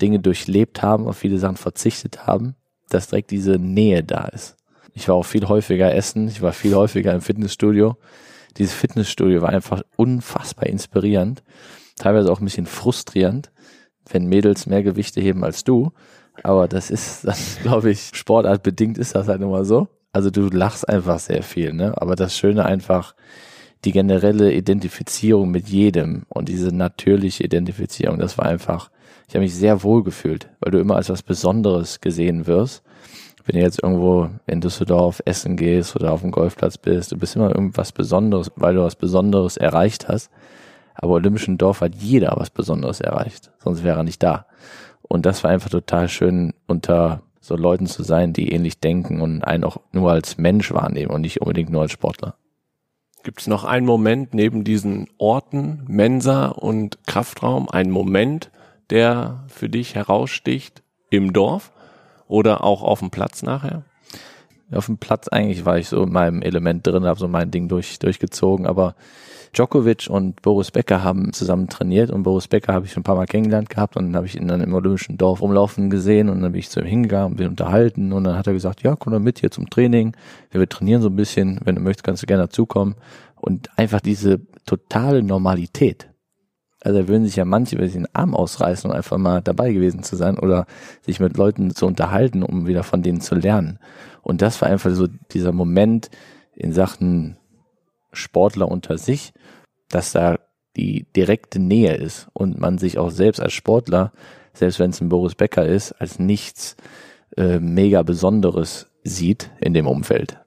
Dinge 0.00 0.20
durchlebt 0.20 0.82
haben, 0.82 1.06
auf 1.06 1.16
viele 1.16 1.38
Sachen 1.38 1.56
verzichtet 1.56 2.26
haben, 2.26 2.54
dass 2.88 3.08
direkt 3.08 3.30
diese 3.30 3.58
Nähe 3.58 4.04
da 4.04 4.24
ist. 4.26 4.56
Ich 4.92 5.08
war 5.08 5.14
auch 5.14 5.24
viel 5.24 5.48
häufiger 5.48 5.94
essen, 5.94 6.28
ich 6.28 6.42
war 6.42 6.52
viel 6.52 6.74
häufiger 6.74 7.12
im 7.12 7.20
Fitnessstudio. 7.20 7.96
Dieses 8.56 8.72
Fitnessstudio 8.72 9.42
war 9.42 9.50
einfach 9.50 9.82
unfassbar 9.96 10.66
inspirierend, 10.66 11.42
teilweise 11.96 12.32
auch 12.32 12.40
ein 12.40 12.44
bisschen 12.44 12.66
frustrierend, 12.66 13.50
wenn 14.10 14.26
Mädels 14.26 14.66
mehr 14.66 14.82
Gewichte 14.82 15.20
heben 15.20 15.44
als 15.44 15.64
du. 15.64 15.92
Aber 16.42 16.68
das 16.68 16.90
ist, 16.90 17.24
das 17.26 17.58
glaube 17.60 17.90
ich, 17.90 18.10
sportartbedingt 18.14 18.98
ist 18.98 19.14
das 19.14 19.28
halt 19.28 19.42
immer 19.42 19.64
so. 19.64 19.88
Also 20.12 20.30
du 20.30 20.48
lachst 20.48 20.88
einfach 20.88 21.18
sehr 21.18 21.42
viel, 21.42 21.74
ne? 21.74 21.92
Aber 22.00 22.16
das 22.16 22.36
Schöne 22.38 22.64
einfach, 22.64 23.14
die 23.84 23.92
generelle 23.92 24.52
Identifizierung 24.52 25.50
mit 25.50 25.68
jedem 25.68 26.24
und 26.28 26.48
diese 26.48 26.74
natürliche 26.74 27.44
Identifizierung, 27.44 28.18
das 28.18 28.38
war 28.38 28.46
einfach, 28.46 28.90
ich 29.28 29.34
habe 29.34 29.42
mich 29.42 29.54
sehr 29.54 29.82
wohl 29.82 30.04
gefühlt, 30.04 30.48
weil 30.60 30.72
du 30.72 30.78
immer 30.78 30.96
als 30.96 31.08
was 31.08 31.22
Besonderes 31.22 32.00
gesehen 32.00 32.46
wirst. 32.46 32.82
Wenn 33.44 33.56
du 33.56 33.62
jetzt 33.62 33.82
irgendwo 33.82 34.28
in 34.46 34.60
Düsseldorf 34.60 35.22
essen 35.24 35.56
gehst 35.56 35.94
oder 35.96 36.12
auf 36.12 36.20
dem 36.20 36.32
Golfplatz 36.32 36.78
bist, 36.78 37.12
du 37.12 37.16
bist 37.16 37.36
immer 37.36 37.54
irgendwas 37.54 37.92
Besonderes, 37.92 38.50
weil 38.56 38.74
du 38.74 38.82
was 38.82 38.96
Besonderes 38.96 39.56
erreicht 39.56 40.08
hast. 40.08 40.30
Aber 40.94 41.14
Olympischen 41.14 41.58
Dorf 41.58 41.80
hat 41.80 41.94
jeder 41.94 42.34
was 42.36 42.50
Besonderes 42.50 43.00
erreicht, 43.00 43.52
sonst 43.58 43.84
wäre 43.84 43.98
er 43.98 44.04
nicht 44.04 44.22
da. 44.22 44.46
Und 45.02 45.26
das 45.26 45.44
war 45.44 45.50
einfach 45.50 45.70
total 45.70 46.08
schön, 46.08 46.54
unter 46.66 47.22
so 47.40 47.56
Leuten 47.56 47.86
zu 47.86 48.02
sein, 48.02 48.32
die 48.32 48.50
ähnlich 48.50 48.80
denken 48.80 49.20
und 49.20 49.42
einen 49.42 49.64
auch 49.64 49.76
nur 49.92 50.10
als 50.10 50.38
Mensch 50.38 50.72
wahrnehmen 50.72 51.12
und 51.12 51.20
nicht 51.20 51.40
unbedingt 51.40 51.70
nur 51.70 51.82
als 51.82 51.92
Sportler. 51.92 52.34
Gibt 53.22 53.40
es 53.40 53.46
noch 53.46 53.64
einen 53.64 53.86
Moment 53.86 54.34
neben 54.34 54.64
diesen 54.64 55.08
Orten, 55.18 55.84
Mensa 55.86 56.46
und 56.46 56.98
Kraftraum, 57.06 57.68
einen 57.68 57.90
Moment, 57.90 58.50
der 58.90 59.44
für 59.48 59.68
dich 59.68 59.94
heraussticht 59.94 60.82
im 61.10 61.32
Dorf 61.32 61.72
oder 62.28 62.64
auch 62.64 62.82
auf 62.82 63.00
dem 63.00 63.10
Platz 63.10 63.42
nachher? 63.42 63.84
Auf 64.72 64.86
dem 64.86 64.98
Platz 64.98 65.28
eigentlich 65.28 65.64
war 65.64 65.78
ich 65.78 65.88
so 65.88 66.02
in 66.02 66.12
meinem 66.12 66.42
Element 66.42 66.86
drin, 66.86 67.06
habe 67.06 67.20
so 67.20 67.28
mein 67.28 67.50
Ding 67.50 67.68
durch, 67.68 67.98
durchgezogen, 68.00 68.66
aber 68.66 68.96
Djokovic 69.56 70.08
und 70.10 70.42
Boris 70.42 70.70
Becker 70.70 71.02
haben 71.02 71.32
zusammen 71.32 71.68
trainiert 71.68 72.10
und 72.10 72.24
Boris 72.24 72.46
Becker 72.46 72.74
habe 72.74 72.84
ich 72.84 72.92
schon 72.92 73.00
ein 73.00 73.04
paar 73.04 73.16
Mal 73.16 73.26
kennengelernt 73.26 73.70
gehabt 73.70 73.96
und 73.96 74.06
dann 74.06 74.16
habe 74.16 74.26
ich 74.26 74.36
ihn 74.36 74.48
dann 74.48 74.60
im 74.60 74.74
Olympischen 74.74 75.16
Dorf 75.16 75.40
rumlaufen 75.40 75.88
gesehen 75.88 76.28
und 76.28 76.42
dann 76.42 76.52
bin 76.52 76.58
ich 76.58 76.68
zu 76.68 76.80
ihm 76.80 76.86
hingegangen 76.86 77.32
und 77.32 77.36
bin 77.36 77.48
unterhalten 77.48 78.12
und 78.12 78.24
dann 78.24 78.36
hat 78.36 78.46
er 78.46 78.52
gesagt, 78.52 78.82
ja, 78.82 78.96
komm 78.96 79.12
doch 79.12 79.20
mit 79.20 79.38
hier 79.38 79.50
zum 79.50 79.70
Training, 79.70 80.14
wir 80.50 80.68
trainieren 80.68 81.00
so 81.00 81.08
ein 81.08 81.16
bisschen, 81.16 81.60
wenn 81.64 81.76
du 81.76 81.80
möchtest, 81.80 82.04
kannst 82.04 82.22
du 82.22 82.26
gerne 82.26 82.44
dazukommen 82.44 82.96
und 83.36 83.70
einfach 83.78 84.00
diese 84.00 84.40
totale 84.66 85.22
Normalität. 85.22 86.08
Also 86.86 87.00
da 87.00 87.08
würden 87.08 87.24
sich 87.24 87.34
ja 87.34 87.44
manche 87.44 87.74
über 87.74 87.88
den 87.88 88.06
Arm 88.12 88.32
ausreißen, 88.32 88.88
um 88.88 88.96
einfach 88.96 89.18
mal 89.18 89.42
dabei 89.42 89.72
gewesen 89.72 90.04
zu 90.04 90.14
sein 90.14 90.38
oder 90.38 90.66
sich 91.04 91.18
mit 91.18 91.36
Leuten 91.36 91.74
zu 91.74 91.84
unterhalten, 91.84 92.44
um 92.44 92.68
wieder 92.68 92.84
von 92.84 93.02
denen 93.02 93.20
zu 93.20 93.34
lernen. 93.34 93.80
Und 94.22 94.40
das 94.40 94.62
war 94.62 94.68
einfach 94.68 94.92
so 94.92 95.08
dieser 95.32 95.50
Moment 95.50 96.10
in 96.54 96.72
Sachen 96.72 97.38
Sportler 98.12 98.68
unter 98.68 98.98
sich, 98.98 99.32
dass 99.88 100.12
da 100.12 100.38
die 100.76 101.06
direkte 101.16 101.58
Nähe 101.58 101.96
ist 101.96 102.28
und 102.34 102.60
man 102.60 102.78
sich 102.78 102.98
auch 102.98 103.10
selbst 103.10 103.40
als 103.40 103.52
Sportler, 103.52 104.12
selbst 104.52 104.78
wenn 104.78 104.90
es 104.90 105.00
ein 105.00 105.08
Boris 105.08 105.34
Becker 105.34 105.66
ist, 105.66 105.90
als 105.90 106.20
nichts 106.20 106.76
äh, 107.36 107.58
mega 107.58 108.04
Besonderes 108.04 108.92
sieht 109.02 109.50
in 109.60 109.74
dem 109.74 109.88
Umfeld. 109.88 110.38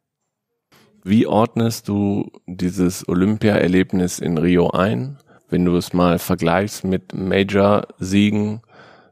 Wie 1.03 1.27
ordnest 1.27 1.89
du 1.89 2.31
dieses 2.47 3.09
Olympia-Erlebnis 3.09 4.19
in 4.19 4.38
Rio 4.38 4.69
ein, 4.69 5.18
wenn 5.50 5.66
du 5.66 5.75
es 5.75 5.94
mal 5.94 6.19
vergleichst 6.19 6.84
mit 6.84 7.13
Major-Siegen, 7.13 8.62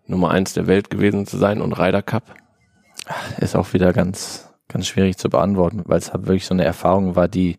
Nummer 0.05 0.31
eins 0.31 0.53
der 0.53 0.67
Welt 0.67 0.89
gewesen 0.89 1.25
zu 1.25 1.37
sein 1.37 1.61
und 1.61 1.73
Ryder 1.73 2.01
Cup? 2.01 2.35
Ist 3.39 3.55
auch 3.55 3.73
wieder 3.73 3.93
ganz, 3.93 4.49
ganz 4.67 4.87
schwierig 4.87 5.17
zu 5.17 5.29
beantworten, 5.29 5.83
weil 5.85 5.97
es 5.97 6.13
halt 6.13 6.27
wirklich 6.27 6.45
so 6.45 6.53
eine 6.53 6.65
Erfahrung 6.65 7.15
war, 7.15 7.27
die 7.27 7.57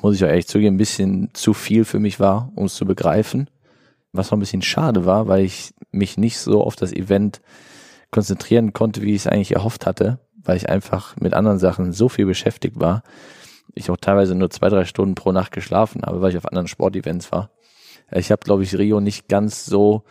muss 0.00 0.16
ich 0.16 0.24
auch 0.24 0.28
ehrlich 0.28 0.46
zugeben, 0.46 0.76
ein 0.76 0.78
bisschen 0.78 1.30
zu 1.32 1.54
viel 1.54 1.84
für 1.84 1.98
mich 1.98 2.20
war, 2.20 2.52
um 2.54 2.66
es 2.66 2.74
zu 2.74 2.84
begreifen. 2.84 3.48
Was 4.12 4.28
auch 4.28 4.34
ein 4.34 4.40
bisschen 4.40 4.62
schade 4.62 5.06
war, 5.06 5.26
weil 5.26 5.44
ich 5.44 5.74
mich 5.90 6.18
nicht 6.18 6.38
so 6.38 6.62
auf 6.62 6.76
das 6.76 6.92
Event 6.92 7.40
konzentrieren 8.10 8.72
konnte, 8.72 9.02
wie 9.02 9.14
ich 9.14 9.22
es 9.22 9.26
eigentlich 9.26 9.54
erhofft 9.54 9.86
hatte, 9.86 10.18
weil 10.36 10.56
ich 10.56 10.68
einfach 10.68 11.16
mit 11.16 11.34
anderen 11.34 11.58
Sachen 11.58 11.92
so 11.92 12.08
viel 12.08 12.26
beschäftigt 12.26 12.78
war. 12.78 13.02
Ich 13.74 13.90
auch 13.90 13.96
teilweise 13.96 14.34
nur 14.34 14.50
zwei, 14.50 14.68
drei 14.68 14.84
Stunden 14.84 15.14
pro 15.14 15.32
Nacht 15.32 15.52
geschlafen 15.52 16.02
habe, 16.02 16.20
weil 16.20 16.30
ich 16.30 16.36
auf 16.36 16.46
anderen 16.46 16.68
Sportevents 16.68 17.32
war. 17.32 17.50
Ich 18.10 18.30
habe, 18.30 18.42
glaube 18.44 18.62
ich, 18.62 18.76
Rio 18.76 19.00
nicht 19.00 19.28
ganz 19.28 19.64
so 19.64 20.02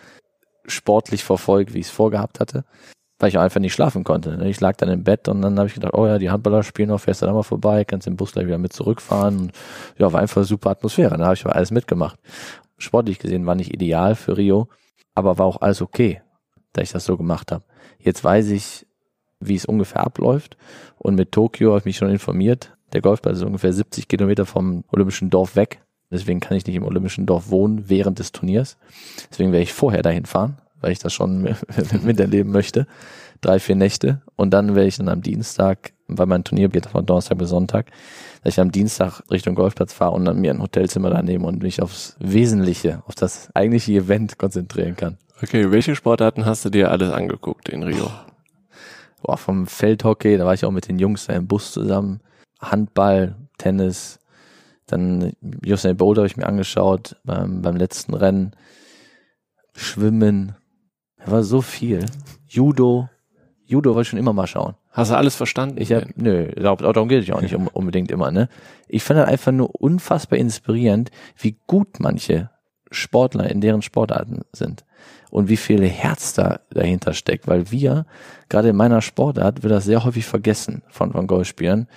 sportlich 0.65 1.23
verfolgt, 1.23 1.73
wie 1.73 1.79
ich 1.79 1.87
es 1.87 1.91
vorgehabt 1.91 2.39
hatte 2.39 2.65
weil 3.21 3.29
ich 3.29 3.37
einfach 3.37 3.59
nicht 3.59 3.73
schlafen 3.73 4.03
konnte. 4.03 4.37
Ne? 4.37 4.49
Ich 4.49 4.59
lag 4.59 4.75
dann 4.77 4.89
im 4.89 5.03
Bett 5.03 5.27
und 5.27 5.41
dann 5.41 5.57
habe 5.57 5.67
ich 5.67 5.75
gedacht, 5.75 5.93
oh 5.93 6.07
ja, 6.07 6.17
die 6.17 6.31
Handballer 6.31 6.63
spielen 6.63 6.89
noch, 6.89 6.99
fährst 6.99 7.21
du 7.21 7.27
da 7.27 7.33
mal 7.33 7.43
vorbei, 7.43 7.85
kannst 7.85 8.07
den 8.07 8.17
Bus 8.17 8.31
gleich 8.31 8.47
wieder 8.47 8.57
mit 8.57 8.73
zurückfahren. 8.73 9.39
Und 9.39 9.51
ja, 9.97 10.11
war 10.11 10.21
einfach 10.21 10.43
super 10.43 10.71
Atmosphäre. 10.71 11.17
Da 11.17 11.25
habe 11.25 11.35
ich 11.35 11.45
aber 11.45 11.55
alles 11.55 11.71
mitgemacht. 11.71 12.19
Sportlich 12.77 13.19
gesehen 13.19 13.45
war 13.45 13.55
nicht 13.55 13.73
ideal 13.73 14.15
für 14.15 14.37
Rio, 14.37 14.69
aber 15.13 15.37
war 15.37 15.45
auch 15.45 15.61
alles 15.61 15.81
okay, 15.81 16.21
da 16.73 16.81
ich 16.81 16.91
das 16.91 17.05
so 17.05 17.15
gemacht 17.15 17.51
habe. 17.51 17.63
Jetzt 17.99 18.23
weiß 18.23 18.49
ich, 18.49 18.87
wie 19.39 19.55
es 19.55 19.65
ungefähr 19.65 20.03
abläuft. 20.03 20.57
Und 20.97 21.15
mit 21.15 21.31
Tokio 21.31 21.69
habe 21.69 21.79
ich 21.79 21.85
mich 21.85 21.97
schon 21.97 22.09
informiert. 22.09 22.75
Der 22.93 23.01
Golfplatz 23.01 23.37
ist 23.37 23.43
ungefähr 23.43 23.73
70 23.73 24.07
Kilometer 24.07 24.45
vom 24.45 24.83
Olympischen 24.91 25.29
Dorf 25.29 25.55
weg. 25.55 25.81
Deswegen 26.11 26.41
kann 26.41 26.57
ich 26.57 26.65
nicht 26.65 26.75
im 26.75 26.83
Olympischen 26.83 27.25
Dorf 27.25 27.49
wohnen 27.49 27.89
während 27.89 28.19
des 28.19 28.33
Turniers. 28.33 28.77
Deswegen 29.29 29.51
werde 29.53 29.63
ich 29.63 29.71
vorher 29.71 30.01
dahin 30.01 30.25
fahren, 30.25 30.57
weil 30.81 30.91
ich 30.91 30.99
das 30.99 31.13
schon 31.13 31.55
miterleben 32.03 32.51
möchte. 32.51 32.85
Drei, 33.39 33.59
vier 33.59 33.75
Nächte. 33.75 34.21
Und 34.35 34.51
dann 34.51 34.75
werde 34.75 34.87
ich 34.87 34.97
dann 34.97 35.07
am 35.07 35.21
Dienstag, 35.21 35.93
weil 36.07 36.25
mein 36.27 36.43
Turnier 36.43 36.67
geht 36.67 36.87
von 36.87 37.05
Donnerstag 37.05 37.37
bis 37.37 37.49
Sonntag, 37.49 37.87
dass 38.43 38.55
ich 38.55 38.59
am 38.59 38.71
Dienstag 38.71 39.21
Richtung 39.31 39.55
Golfplatz 39.55 39.93
fahre 39.93 40.11
und 40.11 40.25
dann 40.25 40.41
mir 40.41 40.51
ein 40.51 40.61
Hotelzimmer 40.61 41.09
da 41.09 41.21
nehme 41.21 41.47
und 41.47 41.63
mich 41.63 41.81
aufs 41.81 42.17
Wesentliche, 42.19 43.03
auf 43.07 43.15
das 43.15 43.49
eigentliche 43.55 43.93
Event 43.93 44.37
konzentrieren 44.37 44.97
kann. 44.97 45.17
Okay, 45.41 45.71
welche 45.71 45.95
Sportarten 45.95 46.45
hast 46.45 46.65
du 46.65 46.69
dir 46.69 46.91
alles 46.91 47.09
angeguckt 47.09 47.69
in 47.69 47.83
Rio? 47.83 48.11
Boah, 49.23 49.37
vom 49.37 49.65
Feldhockey, 49.65 50.37
da 50.37 50.45
war 50.45 50.53
ich 50.53 50.65
auch 50.65 50.71
mit 50.71 50.87
den 50.87 50.99
Jungs 50.99 51.27
da 51.27 51.33
im 51.33 51.47
Bus 51.47 51.71
zusammen. 51.71 52.19
Handball, 52.61 53.35
Tennis, 53.57 54.19
dann 54.85 55.33
Usain 55.65 55.97
Bolt 55.97 56.17
habe 56.17 56.27
ich 56.27 56.37
mir 56.37 56.45
angeschaut 56.45 57.15
beim, 57.23 57.61
beim 57.61 57.75
letzten 57.75 58.13
Rennen. 58.13 58.51
Schwimmen, 59.73 60.55
da 61.17 61.31
war 61.31 61.43
so 61.43 61.61
viel. 61.61 62.05
Judo, 62.47 63.09
Judo 63.65 63.91
wollte 63.91 64.01
ich 64.01 64.09
schon 64.09 64.19
immer 64.19 64.33
mal 64.33 64.47
schauen. 64.47 64.75
Hast 64.91 65.11
du 65.11 65.15
alles 65.15 65.35
verstanden? 65.35 65.79
Ich 65.79 65.93
hab, 65.93 66.03
nö, 66.17 66.51
darum 66.51 67.07
geht 67.07 67.21
es 67.21 67.27
ja 67.27 67.35
auch 67.35 67.41
nicht 67.41 67.55
unbedingt 67.55 68.11
immer, 68.11 68.31
ne? 68.31 68.49
Ich 68.89 69.03
fand 69.03 69.19
das 69.21 69.29
einfach 69.29 69.53
nur 69.53 69.73
unfassbar 69.73 70.37
inspirierend, 70.37 71.11
wie 71.37 71.57
gut 71.67 71.99
manche 71.99 72.49
Sportler 72.91 73.49
in 73.49 73.61
deren 73.61 73.81
Sportarten 73.81 74.41
sind 74.51 74.83
und 75.29 75.47
wie 75.47 75.55
viel 75.55 75.87
Herz 75.87 76.33
da 76.33 76.59
dahinter 76.71 77.13
steckt, 77.13 77.47
weil 77.47 77.71
wir, 77.71 78.05
gerade 78.49 78.69
in 78.69 78.75
meiner 78.75 79.01
Sportart, 79.01 79.63
wird 79.63 79.71
das 79.71 79.85
sehr 79.85 80.03
häufig 80.03 80.25
vergessen 80.25 80.83
von, 80.89 81.13
von 81.13 81.25
Golfspielern 81.25 81.87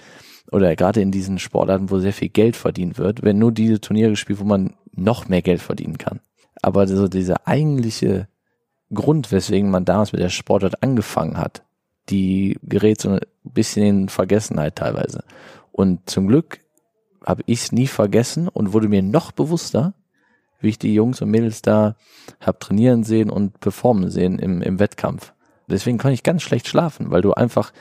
oder 0.50 0.76
gerade 0.76 1.00
in 1.00 1.10
diesen 1.10 1.38
Sportarten, 1.38 1.90
wo 1.90 1.98
sehr 1.98 2.12
viel 2.12 2.28
Geld 2.28 2.56
verdient 2.56 2.98
wird, 2.98 3.22
werden 3.22 3.38
nur 3.38 3.52
diese 3.52 3.80
Turniere 3.80 4.10
gespielt, 4.10 4.40
wo 4.40 4.44
man 4.44 4.74
noch 4.92 5.28
mehr 5.28 5.42
Geld 5.42 5.60
verdienen 5.60 5.98
kann. 5.98 6.20
Aber 6.62 6.86
so 6.86 7.08
dieser 7.08 7.46
eigentliche 7.46 8.28
Grund, 8.92 9.32
weswegen 9.32 9.70
man 9.70 9.84
damals 9.84 10.12
mit 10.12 10.20
der 10.20 10.28
Sportart 10.28 10.82
angefangen 10.82 11.38
hat, 11.38 11.64
die 12.08 12.58
gerät 12.62 13.00
so 13.00 13.10
ein 13.10 13.20
bisschen 13.42 13.84
in 13.84 14.08
Vergessenheit 14.08 14.76
teilweise. 14.76 15.24
Und 15.72 16.08
zum 16.08 16.28
Glück 16.28 16.60
habe 17.24 17.42
ich 17.46 17.62
es 17.62 17.72
nie 17.72 17.86
vergessen 17.86 18.48
und 18.48 18.72
wurde 18.72 18.88
mir 18.88 19.02
noch 19.02 19.32
bewusster, 19.32 19.94
wie 20.60 20.68
ich 20.68 20.78
die 20.78 20.94
Jungs 20.94 21.20
und 21.20 21.30
Mädels 21.30 21.62
da 21.62 21.96
hab 22.40 22.60
trainieren 22.60 23.04
sehen 23.04 23.30
und 23.30 23.60
performen 23.60 24.10
sehen 24.10 24.38
im, 24.38 24.62
im 24.62 24.78
Wettkampf. 24.78 25.32
Deswegen 25.68 25.98
konnte 25.98 26.14
ich 26.14 26.22
ganz 26.22 26.42
schlecht 26.42 26.68
schlafen, 26.68 27.10
weil 27.10 27.22
du 27.22 27.32
einfach 27.32 27.72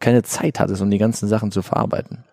keine 0.00 0.22
Zeit 0.22 0.60
hattest, 0.60 0.82
um 0.82 0.90
die 0.90 0.98
ganzen 0.98 1.28
Sachen 1.28 1.50
zu 1.50 1.62
verarbeiten. 1.62 2.24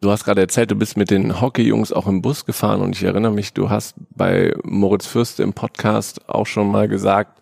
Du 0.00 0.10
hast 0.10 0.24
gerade 0.24 0.40
erzählt, 0.40 0.70
du 0.70 0.74
bist 0.74 0.96
mit 0.96 1.10
den 1.10 1.40
Hockey-Jungs 1.40 1.92
auch 1.92 2.08
im 2.08 2.22
Bus 2.22 2.44
gefahren 2.44 2.80
und 2.80 2.96
ich 2.96 3.04
erinnere 3.04 3.32
mich, 3.32 3.52
du 3.52 3.70
hast 3.70 3.94
bei 4.10 4.52
Moritz 4.64 5.06
Fürste 5.06 5.44
im 5.44 5.52
Podcast 5.52 6.28
auch 6.28 6.46
schon 6.46 6.70
mal 6.70 6.88
gesagt, 6.88 7.40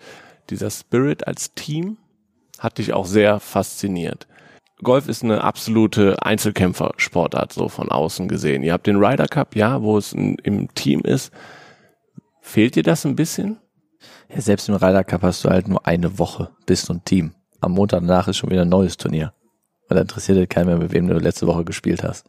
dieser 0.51 0.71
Spirit 0.71 1.27
als 1.27 1.55
Team 1.55 1.97
hat 2.59 2.77
dich 2.77 2.93
auch 2.93 3.07
sehr 3.07 3.41
fasziniert. 3.41 4.27
Golf 4.83 5.09
ist 5.09 5.25
eine 5.25 5.43
absolute 5.43 6.23
Einzelkämpfersportart, 6.23 7.53
so 7.53 7.69
von 7.69 7.91
außen 7.91 8.29
gesehen. 8.29 8.63
Ihr 8.63 8.75
habt 8.75 8.87
den 8.87 9.03
Ryder 9.03 9.29
Cup, 9.29 9.57
ja, 9.57 9.83
wo 9.83 9.97
es 9.97 10.13
ein, 10.13 10.37
im 10.43 10.73
Team 10.75 11.01
ist. 11.01 11.33
Fehlt 12.43 12.77
dir 12.77 12.83
das 12.83 13.07
ein 13.07 13.17
bisschen? 13.17 13.59
Ja, 14.29 14.41
selbst 14.41 14.69
im 14.69 14.75
Ryder 14.75 15.05
Cup 15.05 15.23
hast 15.23 15.45
du 15.45 15.51
halt 15.51 15.69
nur 15.69 15.87
eine 15.87 16.19
Woche, 16.19 16.51
bist 16.67 16.89
du 16.89 16.95
ein 16.95 17.05
Team. 17.05 17.33
Am 17.61 17.73
Montag 17.73 18.01
danach 18.01 18.29
ist 18.29 18.39
schon 18.39 18.51
wieder 18.51 18.63
ein 18.63 18.69
neues 18.69 18.97
Turnier. 18.97 19.33
Und 19.89 19.97
da 19.97 20.03
interessiert 20.03 20.39
dich 20.39 20.49
keiner 20.49 20.67
mehr, 20.67 20.79
mit 20.79 20.93
wem 20.93 21.09
du 21.09 21.19
letzte 21.19 21.47
Woche 21.47 21.65
gespielt 21.65 22.03
hast. 22.03 22.27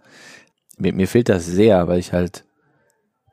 Mir, 0.78 0.94
mir 0.94 1.08
fehlt 1.08 1.30
das 1.30 1.46
sehr, 1.46 1.88
weil 1.88 2.00
ich 2.00 2.12
halt 2.12 2.44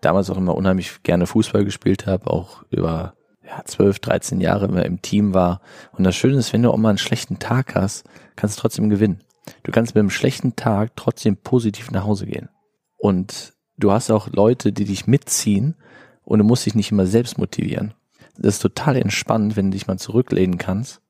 damals 0.00 0.30
auch 0.30 0.36
immer 0.36 0.54
unheimlich 0.54 1.02
gerne 1.02 1.26
Fußball 1.26 1.64
gespielt 1.64 2.06
habe, 2.06 2.30
auch 2.30 2.62
über 2.70 3.14
ja, 3.44 3.64
12, 3.64 3.98
13 3.98 4.40
Jahre 4.40 4.66
immer 4.66 4.84
im 4.84 5.02
Team 5.02 5.34
war. 5.34 5.60
Und 5.92 6.04
das 6.04 6.14
Schöne 6.14 6.36
ist, 6.36 6.52
wenn 6.52 6.62
du 6.62 6.70
auch 6.70 6.76
mal 6.76 6.90
einen 6.90 6.98
schlechten 6.98 7.38
Tag 7.38 7.74
hast, 7.74 8.04
kannst 8.36 8.58
du 8.58 8.60
trotzdem 8.60 8.90
gewinnen. 8.90 9.24
Du 9.62 9.72
kannst 9.72 9.94
mit 9.94 10.00
einem 10.00 10.10
schlechten 10.10 10.56
Tag 10.56 10.94
trotzdem 10.94 11.36
positiv 11.38 11.90
nach 11.90 12.04
Hause 12.04 12.26
gehen. 12.26 12.50
Und 12.98 13.54
du 13.78 13.92
hast 13.92 14.10
auch 14.10 14.28
Leute, 14.28 14.72
die 14.72 14.84
dich 14.84 15.06
mitziehen 15.06 15.74
und 16.22 16.38
du 16.38 16.44
musst 16.44 16.66
dich 16.66 16.74
nicht 16.74 16.92
immer 16.92 17.06
selbst 17.06 17.38
motivieren. 17.38 17.94
Das 18.36 18.56
ist 18.56 18.62
total 18.62 18.96
entspannt, 18.96 19.56
wenn 19.56 19.70
du 19.70 19.76
dich 19.76 19.86
mal 19.86 19.98
zurücklehnen 19.98 20.58
kannst 20.58 21.00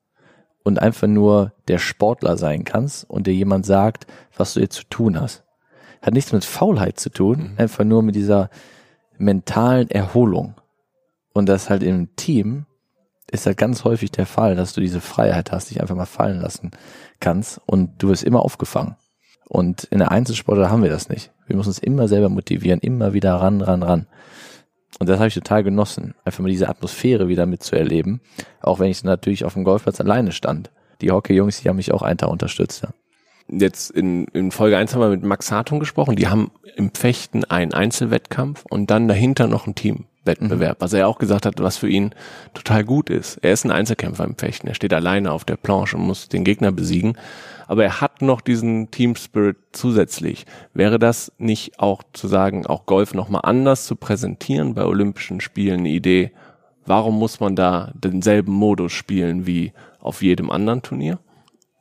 und 0.63 0.79
einfach 0.79 1.07
nur 1.07 1.53
der 1.67 1.77
Sportler 1.77 2.37
sein 2.37 2.63
kannst 2.63 3.09
und 3.09 3.27
dir 3.27 3.33
jemand 3.33 3.65
sagt, 3.65 4.07
was 4.35 4.53
du 4.53 4.59
jetzt 4.59 4.75
zu 4.75 4.83
tun 4.89 5.19
hast. 5.19 5.43
Hat 6.01 6.13
nichts 6.13 6.31
mit 6.31 6.45
Faulheit 6.45 6.99
zu 6.99 7.09
tun, 7.09 7.51
mhm. 7.51 7.53
einfach 7.57 7.83
nur 7.83 8.03
mit 8.03 8.15
dieser 8.15 8.49
mentalen 9.17 9.89
Erholung. 9.89 10.55
Und 11.33 11.47
das 11.47 11.69
halt 11.69 11.83
im 11.83 12.15
Team 12.15 12.65
ist 13.31 13.45
halt 13.45 13.57
ganz 13.57 13.83
häufig 13.83 14.11
der 14.11 14.25
Fall, 14.25 14.55
dass 14.55 14.73
du 14.73 14.81
diese 14.81 15.01
Freiheit 15.01 15.51
hast, 15.51 15.69
dich 15.69 15.81
einfach 15.81 15.95
mal 15.95 16.05
fallen 16.05 16.41
lassen 16.41 16.71
kannst 17.19 17.61
und 17.65 18.01
du 18.01 18.09
wirst 18.09 18.23
immer 18.23 18.43
aufgefangen. 18.43 18.95
Und 19.47 19.85
in 19.85 19.99
der 19.99 20.11
Einzelsportler 20.11 20.69
haben 20.69 20.83
wir 20.83 20.89
das 20.89 21.09
nicht. 21.09 21.31
Wir 21.47 21.55
müssen 21.55 21.69
uns 21.69 21.79
immer 21.79 22.07
selber 22.07 22.29
motivieren, 22.29 22.79
immer 22.79 23.13
wieder 23.13 23.35
ran, 23.35 23.61
ran, 23.61 23.83
ran. 23.83 24.07
Und 24.97 25.07
das 25.07 25.19
habe 25.19 25.27
ich 25.27 25.35
total 25.35 25.63
genossen, 25.63 26.15
einfach 26.25 26.39
mal 26.39 26.49
diese 26.49 26.67
Atmosphäre 26.67 27.27
wieder 27.27 27.45
mitzuerleben, 27.45 28.21
auch 28.61 28.79
wenn 28.79 28.89
ich 28.89 29.03
natürlich 29.03 29.45
auf 29.45 29.53
dem 29.53 29.63
Golfplatz 29.63 30.01
alleine 30.01 30.31
stand. 30.31 30.71
Die 31.01 31.11
Hockey-Jungs, 31.11 31.61
die 31.61 31.69
haben 31.69 31.77
mich 31.77 31.93
auch 31.93 32.01
einen 32.01 32.17
Tag 32.17 32.29
unterstützt. 32.29 32.83
Ja. 32.83 32.89
Jetzt 33.47 33.91
in, 33.91 34.25
in 34.25 34.51
Folge 34.51 34.77
1 34.77 34.93
haben 34.93 35.01
wir 35.01 35.09
mit 35.09 35.23
Max 35.23 35.51
Hartung 35.51 35.79
gesprochen, 35.79 36.15
die 36.15 36.27
haben 36.27 36.51
im 36.75 36.93
Fechten 36.93 37.45
einen 37.45 37.73
Einzelwettkampf 37.73 38.65
und 38.69 38.91
dann 38.91 39.07
dahinter 39.07 39.47
noch 39.47 39.67
ein 39.67 39.75
Team. 39.75 40.05
Wettbewerb. 40.29 40.79
Mhm. 40.79 40.83
Was 40.83 40.93
er 40.93 41.07
auch 41.07 41.17
gesagt 41.17 41.45
hat, 41.45 41.59
was 41.59 41.77
für 41.77 41.89
ihn 41.89 42.13
total 42.53 42.83
gut 42.83 43.09
ist. 43.09 43.37
Er 43.41 43.51
ist 43.51 43.65
ein 43.65 43.71
Einzelkämpfer 43.71 44.23
im 44.23 44.37
Fechten. 44.37 44.67
Er 44.67 44.75
steht 44.75 44.93
alleine 44.93 45.31
auf 45.31 45.43
der 45.43 45.57
Planche 45.57 45.97
und 45.97 46.03
muss 46.03 46.29
den 46.29 46.43
Gegner 46.43 46.71
besiegen. 46.71 47.17
Aber 47.67 47.83
er 47.83 48.01
hat 48.01 48.21
noch 48.21 48.41
diesen 48.41 48.91
Team 48.91 49.15
Spirit 49.15 49.57
zusätzlich. 49.71 50.45
Wäre 50.73 50.99
das 50.99 51.31
nicht 51.37 51.79
auch 51.79 52.03
zu 52.13 52.27
sagen, 52.27 52.65
auch 52.65 52.85
Golf 52.85 53.13
nochmal 53.13 53.41
anders 53.43 53.85
zu 53.85 53.95
präsentieren 53.95 54.73
bei 54.75 54.85
Olympischen 54.85 55.41
Spielen 55.41 55.79
eine 55.79 55.89
Idee? 55.89 56.31
Warum 56.85 57.19
muss 57.19 57.39
man 57.39 57.55
da 57.55 57.91
denselben 57.93 58.51
Modus 58.53 58.93
spielen 58.93 59.45
wie 59.45 59.73
auf 59.99 60.21
jedem 60.21 60.49
anderen 60.49 60.81
Turnier? 60.81 61.19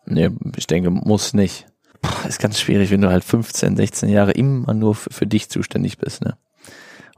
Nee, 0.04 0.30
ich 0.56 0.66
denke, 0.66 0.90
muss 0.90 1.34
nicht. 1.34 1.66
Puh, 2.02 2.28
ist 2.28 2.40
ganz 2.40 2.60
schwierig, 2.60 2.90
wenn 2.90 3.00
du 3.00 3.10
halt 3.10 3.24
15, 3.24 3.76
16 3.76 4.08
Jahre 4.08 4.32
immer 4.32 4.74
nur 4.74 4.94
für, 4.94 5.10
für 5.10 5.26
dich 5.26 5.48
zuständig 5.48 5.98
bist, 5.98 6.22
ne? 6.22 6.36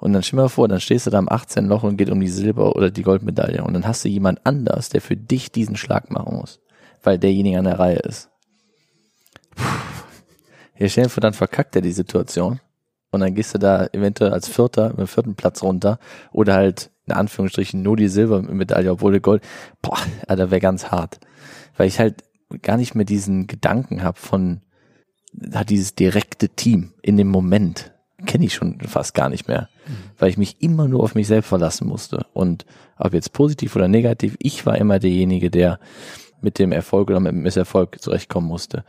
Und 0.00 0.12
dann 0.12 0.22
stell 0.22 0.38
dir 0.38 0.42
mal 0.44 0.48
vor, 0.48 0.66
dann 0.66 0.80
stehst 0.80 1.06
du 1.06 1.10
da 1.10 1.18
am 1.18 1.28
18. 1.28 1.66
Loch 1.66 1.82
und 1.82 1.96
geht 1.96 2.10
um 2.10 2.20
die 2.20 2.28
Silber- 2.28 2.74
oder 2.74 2.90
die 2.90 3.02
Goldmedaille. 3.02 3.62
Und 3.62 3.74
dann 3.74 3.86
hast 3.86 4.04
du 4.04 4.08
jemand 4.08 4.44
anders, 4.44 4.88
der 4.88 5.00
für 5.00 5.16
dich 5.16 5.52
diesen 5.52 5.76
Schlag 5.76 6.10
machen 6.10 6.36
muss. 6.36 6.60
Weil 7.02 7.18
derjenige 7.18 7.58
an 7.58 7.64
der 7.64 7.78
Reihe 7.78 7.98
ist. 7.98 8.30
Puh. 9.54 9.64
Hier 10.74 10.88
stell 10.88 11.04
dir 11.04 11.10
vor, 11.10 11.20
dann 11.20 11.34
verkackt 11.34 11.76
er 11.76 11.82
die 11.82 11.92
Situation. 11.92 12.60
Und 13.10 13.20
dann 13.20 13.34
gehst 13.34 13.52
du 13.54 13.58
da 13.58 13.86
eventuell 13.92 14.32
als 14.32 14.48
Vierter, 14.48 14.88
mit 14.88 15.00
dem 15.00 15.06
vierten 15.06 15.34
Platz 15.34 15.62
runter. 15.62 15.98
Oder 16.32 16.54
halt, 16.54 16.90
in 17.06 17.12
Anführungsstrichen, 17.12 17.82
nur 17.82 17.98
die 17.98 18.08
Silbermedaille, 18.08 18.90
obwohl 18.90 19.12
der 19.12 19.20
Gold. 19.20 19.42
Boah, 19.82 19.98
Alter, 20.26 20.50
wäre 20.50 20.60
ganz 20.60 20.86
hart. 20.86 21.20
Weil 21.76 21.88
ich 21.88 21.98
halt 21.98 22.24
gar 22.62 22.78
nicht 22.78 22.94
mehr 22.94 23.04
diesen 23.04 23.46
Gedanken 23.46 24.02
habe 24.02 24.18
von, 24.18 24.62
hat 25.52 25.68
dieses 25.68 25.94
direkte 25.94 26.48
Team 26.48 26.94
in 27.02 27.18
dem 27.18 27.28
Moment 27.28 27.92
kenne 28.26 28.44
ich 28.44 28.54
schon 28.54 28.80
fast 28.80 29.14
gar 29.14 29.28
nicht 29.28 29.48
mehr, 29.48 29.68
weil 30.18 30.30
ich 30.30 30.38
mich 30.38 30.62
immer 30.62 30.88
nur 30.88 31.02
auf 31.02 31.14
mich 31.14 31.26
selbst 31.26 31.48
verlassen 31.48 31.86
musste. 31.86 32.26
Und 32.32 32.66
ob 32.98 33.14
jetzt 33.14 33.32
positiv 33.32 33.76
oder 33.76 33.88
negativ, 33.88 34.36
ich 34.38 34.66
war 34.66 34.76
immer 34.78 34.98
derjenige, 34.98 35.50
der 35.50 35.78
mit 36.40 36.58
dem 36.58 36.72
Erfolg 36.72 37.10
oder 37.10 37.20
mit 37.20 37.32
dem 37.32 37.42
Misserfolg 37.42 38.00
zurechtkommen 38.00 38.48
musste. 38.48 38.84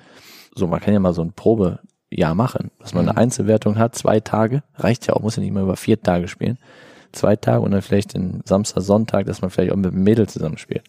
So, 0.56 0.68
man 0.68 0.80
kann 0.80 0.94
ja 0.94 1.00
mal 1.00 1.14
so 1.14 1.22
ein 1.22 1.34
Probejahr 1.34 2.36
machen, 2.36 2.72
dass 2.80 2.94
man 2.94 3.04
eine 3.04 3.14
mhm. 3.14 3.18
Einzelwertung 3.18 3.78
hat, 3.78 3.96
zwei 3.96 4.20
Tage, 4.20 4.64
reicht 4.76 5.08
ja 5.08 5.14
auch, 5.14 5.22
muss 5.22 5.36
ja 5.36 5.44
nicht 5.44 5.54
mehr 5.54 5.64
über 5.64 5.78
vier 5.78 6.02
Tage 6.02 6.28
spielen. 6.28 6.58
Zwei 7.12 7.36
Tage 7.36 7.62
und 7.62 7.72
dann 7.72 7.82
vielleicht 7.82 8.14
den 8.14 8.42
Samstag, 8.46 8.84
Sonntag, 8.84 9.26
dass 9.26 9.42
man 9.42 9.50
vielleicht 9.50 9.74
auch 9.74 9.78
mit 9.78 9.92
einem 9.92 10.04
Mädel 10.04 10.30
zusammenspielt. 10.30 10.84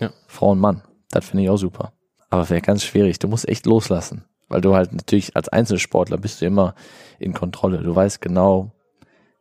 Ja. 0.00 0.10
Frau 0.28 0.50
und 0.52 0.60
Mann. 0.60 0.82
Das 1.10 1.26
finde 1.26 1.44
ich 1.44 1.50
auch 1.50 1.56
super. 1.56 1.92
Aber 2.30 2.48
wäre 2.48 2.60
ganz 2.60 2.84
schwierig. 2.84 3.18
Du 3.18 3.28
musst 3.28 3.48
echt 3.48 3.66
loslassen. 3.66 4.24
Weil 4.48 4.60
du 4.60 4.74
halt 4.74 4.92
natürlich 4.92 5.36
als 5.36 5.48
Einzelsportler 5.48 6.18
bist 6.18 6.40
du 6.40 6.46
immer 6.46 6.74
in 7.18 7.32
Kontrolle. 7.32 7.78
Du 7.78 7.94
weißt 7.94 8.20
genau, 8.20 8.70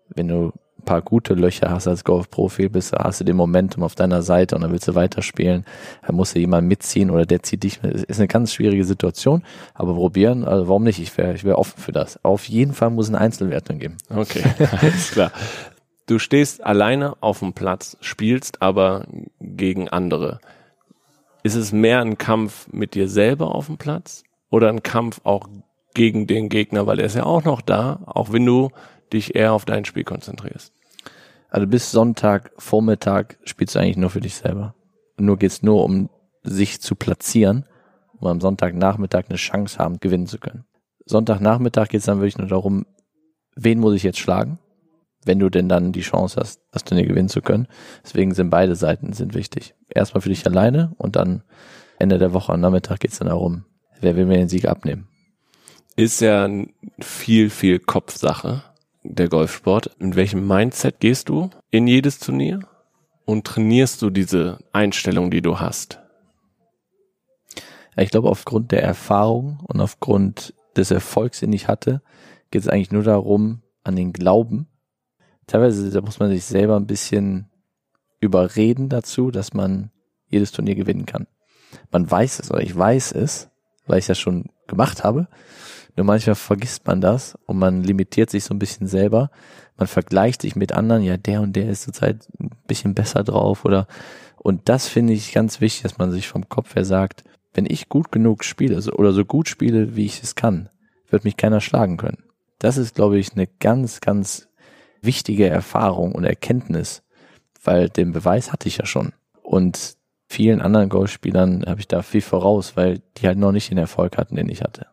wenn 0.10 0.28
du 0.28 0.54
ein 0.84 0.86
paar 0.86 1.02
gute 1.02 1.34
Löcher 1.34 1.70
hast 1.70 1.88
als 1.88 2.04
Golfprofi, 2.04 2.68
bist, 2.68 2.94
hast 2.94 3.22
du 3.22 3.24
den 3.24 3.38
Momentum 3.38 3.84
auf 3.84 3.96
deiner 3.96 4.22
Seite 4.22 4.56
und 4.56 4.62
dann 4.62 4.72
willst 4.72 4.88
du 4.88 4.96
weiterspielen, 4.96 5.66
dann 6.06 6.16
musst 6.16 6.36
du 6.36 6.40
jemand 6.40 6.68
mitziehen 6.68 7.10
oder 7.10 7.26
der 7.26 7.42
zieht 7.42 7.64
dich 7.64 7.82
mit. 7.82 7.94
Ist 7.94 8.20
eine 8.20 8.28
ganz 8.28 8.54
schwierige 8.54 8.84
Situation, 8.84 9.44
aber 9.74 9.94
probieren, 9.94 10.44
also 10.44 10.68
warum 10.68 10.84
nicht? 10.84 11.00
Ich 11.00 11.18
wäre 11.18 11.34
ich 11.34 11.44
wär 11.44 11.58
offen 11.58 11.80
für 11.80 11.94
das. 11.94 12.24
Auf 12.24 12.50
jeden 12.50 12.74
Fall 12.74 12.90
muss 12.90 13.08
es 13.08 13.14
eine 13.14 13.22
Einzelwertung 13.22 13.80
geben. 13.80 13.98
Okay, 14.10 14.44
alles 14.82 15.12
klar. 15.12 15.32
Du 16.06 16.20
stehst 16.20 16.66
alleine 16.66 17.16
auf 17.22 17.40
dem 17.40 17.54
Platz, 17.54 17.98
spielst 18.02 18.62
aber 18.62 19.06
gegen 19.40 19.88
andere. 19.88 20.40
Ist 21.44 21.56
es 21.56 21.72
mehr 21.72 22.02
ein 22.02 22.18
Kampf 22.18 22.68
mit 22.72 22.94
dir 22.94 23.08
selber 23.08 23.56
auf 23.56 23.68
dem 23.68 23.78
Platz 23.78 24.24
oder 24.54 24.70
ein 24.70 24.84
Kampf 24.84 25.20
auch 25.24 25.50
gegen 25.96 26.28
den 26.28 26.48
Gegner, 26.48 26.86
weil 26.86 27.00
er 27.00 27.08
ist 27.08 27.16
ja 27.16 27.24
auch 27.24 27.44
noch 27.44 27.60
da, 27.60 28.02
auch 28.06 28.32
wenn 28.32 28.46
du 28.46 28.70
dich 29.12 29.34
eher 29.34 29.52
auf 29.52 29.66
dein 29.66 29.84
Spiel 29.84 30.04
konzentrierst. 30.04 30.72
Also 31.50 31.66
bis 31.66 31.90
Sonntag 31.90 32.52
Vormittag 32.60 33.40
spielst 33.46 33.74
du 33.74 33.80
eigentlich 33.80 33.98
nur 33.98 34.12
für 34.12 34.22
dich 34.22 34.36
selber. 34.36 34.76
Nur 35.18 35.38
geht's 35.38 35.64
nur 35.64 35.84
um 35.84 36.12
sich 36.44 36.82
zu 36.82 36.94
platzieren, 36.94 37.66
um 38.20 38.28
am 38.28 38.42
Sonntagnachmittag 38.42 39.24
eine 39.28 39.38
Chance 39.38 39.80
haben, 39.80 40.00
gewinnen 40.00 40.28
zu 40.28 40.38
können. 40.38 40.66
Sonntagnachmittag 41.06 41.88
geht's 41.88 42.06
dann 42.06 42.20
wirklich 42.20 42.38
nur 42.38 42.48
darum, 42.48 42.86
wen 43.56 43.80
muss 43.80 43.96
ich 43.96 44.04
jetzt 44.04 44.20
schlagen, 44.20 44.60
wenn 45.26 45.40
du 45.40 45.50
denn 45.50 45.68
dann 45.68 45.94
die 45.94 46.02
Chance 46.02 46.40
hast, 46.40 46.62
das 46.70 46.84
Turnier 46.84 47.08
gewinnen 47.08 47.30
zu 47.30 47.42
können. 47.42 47.68
Deswegen 48.04 48.36
sind 48.36 48.52
beide 48.52 48.76
Seiten 48.76 49.14
sind 49.14 49.34
wichtig. 49.34 49.74
Erstmal 49.90 50.22
für 50.22 50.30
dich 50.30 50.46
alleine 50.46 50.94
und 51.00 51.16
dann 51.16 51.42
Ende 51.98 52.20
der 52.20 52.34
Woche 52.34 52.54
am 52.54 52.62
Nachmittag 52.62 53.00
geht's 53.00 53.18
dann 53.18 53.30
darum, 53.30 53.66
wer 54.04 54.16
will 54.16 54.26
mir 54.26 54.38
den 54.38 54.50
Sieg 54.50 54.66
abnehmen? 54.66 55.08
Ist 55.96 56.22
ja 56.22 56.50
viel, 57.00 57.50
viel 57.50 57.80
Kopfsache, 57.80 58.64
der 59.04 59.30
Golfsport. 59.30 59.92
In 60.00 60.16
welchem 60.16 60.48
Mindset 60.48 61.00
gehst 61.00 61.30
du 61.30 61.50
in 61.70 61.88
jedes 61.88 62.20
Turnier? 62.20 62.62
Und 63.26 63.46
trainierst 63.46 64.02
du 64.02 64.10
diese 64.10 64.60
Einstellung, 64.74 65.32
die 65.32 65.42
du 65.42 65.60
hast? 65.60 66.00
Ich 67.96 68.10
glaube, 68.10 68.30
aufgrund 68.30 68.72
der 68.72 68.84
Erfahrung 68.84 69.60
und 69.66 69.80
aufgrund 69.80 70.54
des 70.76 70.92
Erfolgs, 70.92 71.40
den 71.40 71.54
ich 71.54 71.68
hatte, 71.68 72.02
geht 72.52 72.64
es 72.64 72.68
eigentlich 72.68 72.92
nur 72.92 73.04
darum, 73.04 73.62
an 73.84 73.96
den 73.96 74.14
Glauben. 74.14 74.68
Teilweise, 75.48 75.90
da 75.90 76.02
muss 76.02 76.20
man 76.20 76.30
sich 76.30 76.44
selber 76.44 76.76
ein 76.76 76.88
bisschen 76.88 77.50
überreden 78.20 78.90
dazu, 78.90 79.32
dass 79.32 79.54
man 79.54 79.92
jedes 80.28 80.52
Turnier 80.52 80.76
gewinnen 80.76 81.06
kann. 81.06 81.28
Man 81.92 82.10
weiß 82.10 82.40
es, 82.40 82.52
oder 82.52 82.62
ich 82.62 82.76
weiß 82.76 83.12
es, 83.14 83.52
weil 83.86 84.00
ich 84.00 84.08
das 84.08 84.20
schon 84.20 84.46
gemacht 84.68 85.04
habe. 85.04 85.28
Nur 85.96 86.06
manchmal 86.06 86.36
vergisst 86.36 86.88
man 86.88 87.02
das 87.02 87.38
und 87.46 87.60
man 87.60 87.84
limitiert 87.84 88.30
sich 88.30 88.44
so 88.44 88.54
ein 88.54 88.60
bisschen 88.60 88.88
selber. 88.88 89.30
Man 89.78 89.88
vergleicht 89.88 90.42
sich 90.42 90.56
mit 90.56 90.72
anderen, 90.72 91.04
ja, 91.04 91.18
der 91.18 91.42
und 91.42 91.56
der 91.56 91.70
ist 91.70 91.84
zurzeit 91.84 92.28
ein 92.40 92.50
bisschen 92.68 92.96
besser 92.96 93.24
drauf 93.24 93.66
oder, 93.66 93.88
und 94.38 94.70
das 94.70 94.88
finde 94.88 95.14
ich 95.14 95.34
ganz 95.34 95.62
wichtig, 95.62 95.84
dass 95.84 95.98
man 95.98 96.12
sich 96.12 96.28
vom 96.28 96.50
Kopf 96.50 96.76
her 96.76 96.86
sagt, 96.86 97.24
wenn 97.54 97.66
ich 97.68 97.90
gut 97.90 98.12
genug 98.12 98.44
spiele 98.44 98.82
oder 98.94 99.14
so 99.14 99.26
gut 99.26 99.48
spiele, 99.48 99.96
wie 99.96 100.06
ich 100.06 100.24
es 100.24 100.36
kann, 100.36 100.70
wird 101.10 101.24
mich 101.24 101.38
keiner 101.38 101.62
schlagen 101.62 101.98
können. 101.98 102.24
Das 102.60 102.78
ist, 102.78 102.96
glaube 102.96 103.20
ich, 103.20 103.34
eine 103.34 103.48
ganz, 103.48 104.02
ganz 104.02 104.48
wichtige 105.02 105.50
Erfahrung 105.50 106.14
und 106.14 106.24
Erkenntnis, 106.24 107.04
weil 107.64 107.90
den 107.90 108.12
Beweis 108.12 108.52
hatte 108.52 108.68
ich 108.68 108.78
ja 108.78 108.86
schon. 108.86 109.14
Und 109.42 109.98
vielen 110.34 110.62
anderen 110.62 110.90
Golfspielern 110.90 111.64
habe 111.68 111.80
ich 111.80 111.88
da 111.88 112.02
viel 112.02 112.22
voraus, 112.22 112.76
weil 112.76 113.02
die 113.18 113.28
halt 113.28 113.38
noch 113.38 113.52
nicht 113.52 113.70
den 113.70 113.78
Erfolg 113.78 114.18
hatten, 114.18 114.36
den 114.36 114.50
ich 114.50 114.62
hatte. 114.62 114.88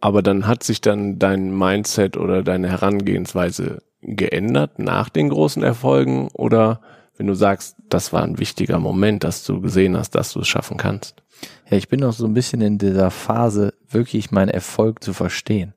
Aber 0.00 0.22
dann 0.22 0.46
hat 0.46 0.62
sich 0.62 0.80
dann 0.80 1.18
dein 1.18 1.56
Mindset 1.56 2.16
oder 2.16 2.42
deine 2.42 2.70
Herangehensweise 2.70 3.82
geändert 4.00 4.78
nach 4.78 5.08
den 5.10 5.28
großen 5.28 5.62
Erfolgen 5.62 6.28
oder 6.32 6.80
wenn 7.16 7.26
du 7.26 7.34
sagst, 7.34 7.76
das 7.88 8.12
war 8.12 8.22
ein 8.22 8.38
wichtiger 8.38 8.78
Moment, 8.78 9.24
dass 9.24 9.44
du 9.44 9.60
gesehen 9.60 9.96
hast, 9.96 10.14
dass 10.14 10.32
du 10.32 10.40
es 10.40 10.48
schaffen 10.48 10.78
kannst? 10.78 11.22
Ja, 11.70 11.76
ich 11.76 11.88
bin 11.88 12.00
noch 12.00 12.12
so 12.12 12.26
ein 12.26 12.34
bisschen 12.34 12.60
in 12.60 12.78
dieser 12.78 13.10
Phase, 13.10 13.74
wirklich 13.88 14.30
meinen 14.30 14.48
Erfolg 14.48 15.04
zu 15.04 15.12
verstehen. 15.12 15.74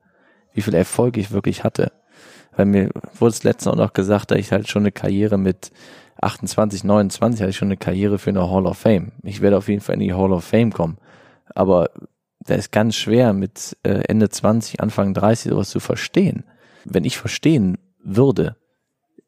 Wie 0.54 0.62
viel 0.62 0.74
Erfolg 0.74 1.18
ich 1.18 1.32
wirklich 1.32 1.64
hatte. 1.64 1.92
Weil 2.58 2.66
mir 2.66 2.90
wurde 3.18 3.30
es 3.30 3.44
letztens 3.44 3.68
auch 3.68 3.78
noch 3.78 3.94
gesagt, 3.94 4.32
dass 4.32 4.40
ich 4.40 4.52
halt 4.52 4.68
schon 4.68 4.82
eine 4.82 4.92
Karriere 4.92 5.38
mit 5.38 5.72
28, 6.20 6.84
29 6.84 7.42
hatte 7.42 7.52
ich 7.52 7.56
schon 7.56 7.68
eine 7.68 7.78
Karriere 7.78 8.18
für 8.18 8.32
eine 8.32 8.50
Hall 8.50 8.66
of 8.66 8.80
Fame. 8.80 9.12
Ich 9.24 9.42
werde 9.42 9.58
auf 9.58 9.70
jeden 9.70 9.82
Fall 9.82 9.94
in 9.94 10.02
die 10.02 10.14
Hall 10.14 10.34
of 10.34 10.44
Fame 10.44 10.74
kommen. 10.74 10.98
Aber 11.54 11.92
da 12.40 12.56
ist 12.56 12.72
ganz 12.72 12.96
schwer 12.96 13.34
mit 13.34 13.78
äh, 13.84 14.02
Ende 14.08 14.30
20, 14.30 14.82
Anfang 14.82 15.14
30 15.14 15.52
sowas 15.52 15.70
zu 15.70 15.80
verstehen. 15.80 16.46
Wenn 16.84 17.06
ich 17.06 17.20
verstehen 17.20 17.78
würde, 18.04 18.56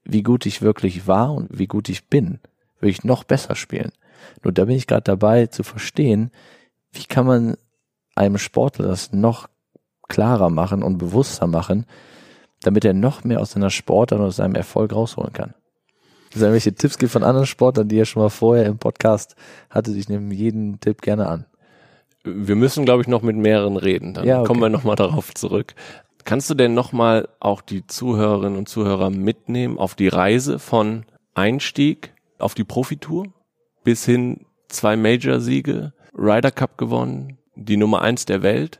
wie 0.04 0.24
gut 0.24 0.48
ich 0.48 0.64
wirklich 0.64 1.06
war 1.06 1.32
und 1.32 1.48
wie 1.52 1.68
gut 1.68 1.88
ich 1.88 2.08
bin, 2.08 2.40
würde 2.80 2.90
ich 2.90 3.04
noch 3.04 3.24
besser 3.24 3.56
spielen. 3.56 3.92
Nur 4.44 4.54
da 4.54 4.66
bin 4.66 4.76
ich 4.76 4.88
gerade 4.88 5.04
dabei 5.04 5.46
zu 5.46 5.62
verstehen, 5.62 6.32
wie 6.92 7.06
kann 7.06 7.28
man 7.28 7.58
einem 8.16 8.40
Sportler 8.40 8.88
das 8.88 9.14
noch 9.14 9.48
klarer 10.08 10.50
machen 10.50 10.82
und 10.82 10.98
bewusster 10.98 11.46
machen, 11.46 11.86
damit 12.62 12.86
er 12.86 12.94
noch 12.94 13.24
mehr 13.24 13.42
aus 13.42 13.52
seiner 13.52 13.70
Sportart 13.70 14.20
und 14.20 14.28
aus 14.28 14.38
seinem 14.38 14.56
Erfolg 14.56 14.94
rausholen 14.94 15.34
kann. 15.34 15.54
Wenn 16.32 16.38
es 16.38 16.42
irgendwelche 16.42 16.76
Tipps 16.76 16.98
gibt 16.98 17.12
von 17.12 17.24
anderen 17.24 17.48
Sportlern, 17.48 17.88
die 17.88 17.98
er 17.98 18.06
schon 18.06 18.22
mal 18.22 18.30
vorher 18.30 18.66
im 18.66 18.78
Podcast 18.78 19.36
hatte, 19.70 19.92
ich 19.92 20.10
nehme 20.10 20.34
jeden 20.34 20.80
Tipp 20.80 21.02
gerne 21.02 21.28
an. 21.28 21.46
Wir 22.24 22.56
müssen, 22.56 22.86
glaube 22.86 23.02
ich, 23.02 23.08
noch 23.08 23.22
mit 23.22 23.36
mehreren 23.36 23.78
reden. 23.78 24.14
Dann 24.14 24.26
ja, 24.26 24.40
okay. 24.40 24.48
kommen 24.48 24.62
wir 24.62 24.70
nochmal 24.70 24.96
darauf 24.96 25.34
zurück. 25.34 25.74
Kannst 26.26 26.50
du 26.50 26.54
denn 26.54 26.74
nochmal 26.74 27.30
auch 27.40 27.62
die 27.62 27.88
Zuhörerinnen 27.88 28.58
und 28.58 28.70
Zuhörer 28.70 29.10
mitnehmen 29.10 29.80
auf 29.80 29.96
die 29.96 30.10
Reise 30.10 30.60
von 30.60 31.06
Einstieg 31.34 32.14
auf 32.38 32.54
die 32.54 32.64
Profitour 32.64 33.28
bis 33.84 34.06
hin 34.06 34.46
zwei 34.68 34.96
Major-Siege, 34.96 35.94
Ryder 36.14 36.52
Cup 36.52 36.78
gewonnen, 36.78 37.38
die 37.56 37.78
Nummer 37.78 38.02
eins 38.02 38.26
der 38.26 38.44
Welt 38.44 38.80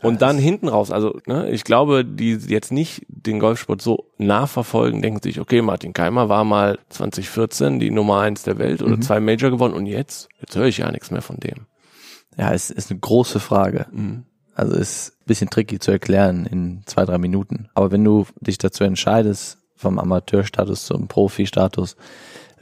und 0.00 0.22
dann 0.22 0.38
hinten 0.38 0.68
raus, 0.68 0.90
also 0.90 1.20
ne, 1.26 1.50
ich 1.50 1.64
glaube, 1.64 2.04
die 2.04 2.32
jetzt 2.32 2.72
nicht 2.72 3.04
den 3.08 3.38
Golfsport 3.38 3.82
so 3.82 4.10
nah 4.18 4.46
verfolgen, 4.46 5.02
denken 5.02 5.22
sich, 5.22 5.38
okay, 5.38 5.62
Martin 5.62 5.92
Keimer 5.92 6.28
war 6.28 6.44
mal 6.44 6.78
2014 6.88 7.78
die 7.78 7.90
Nummer 7.90 8.20
eins 8.20 8.42
der 8.42 8.58
Welt 8.58 8.82
oder 8.82 8.96
mhm. 8.96 9.02
zwei 9.02 9.20
Major 9.20 9.50
gewonnen 9.50 9.74
und 9.74 9.86
jetzt, 9.86 10.28
jetzt 10.40 10.56
höre 10.56 10.66
ich 10.66 10.78
ja 10.78 10.90
nichts 10.90 11.10
mehr 11.10 11.22
von 11.22 11.36
dem. 11.36 11.66
Ja, 12.36 12.52
es 12.52 12.70
ist 12.70 12.90
eine 12.90 13.00
große 13.00 13.38
Frage. 13.38 13.86
Mhm. 13.92 14.24
Also 14.54 14.74
ist 14.74 15.12
ein 15.20 15.26
bisschen 15.26 15.50
tricky 15.50 15.78
zu 15.78 15.90
erklären 15.90 16.46
in 16.46 16.82
zwei, 16.86 17.04
drei 17.04 17.18
Minuten. 17.18 17.68
Aber 17.74 17.90
wenn 17.90 18.04
du 18.04 18.26
dich 18.40 18.58
dazu 18.58 18.84
entscheidest, 18.84 19.58
vom 19.76 19.98
Amateurstatus 19.98 20.84
zum 20.86 21.08
Profi-Status, 21.08 21.96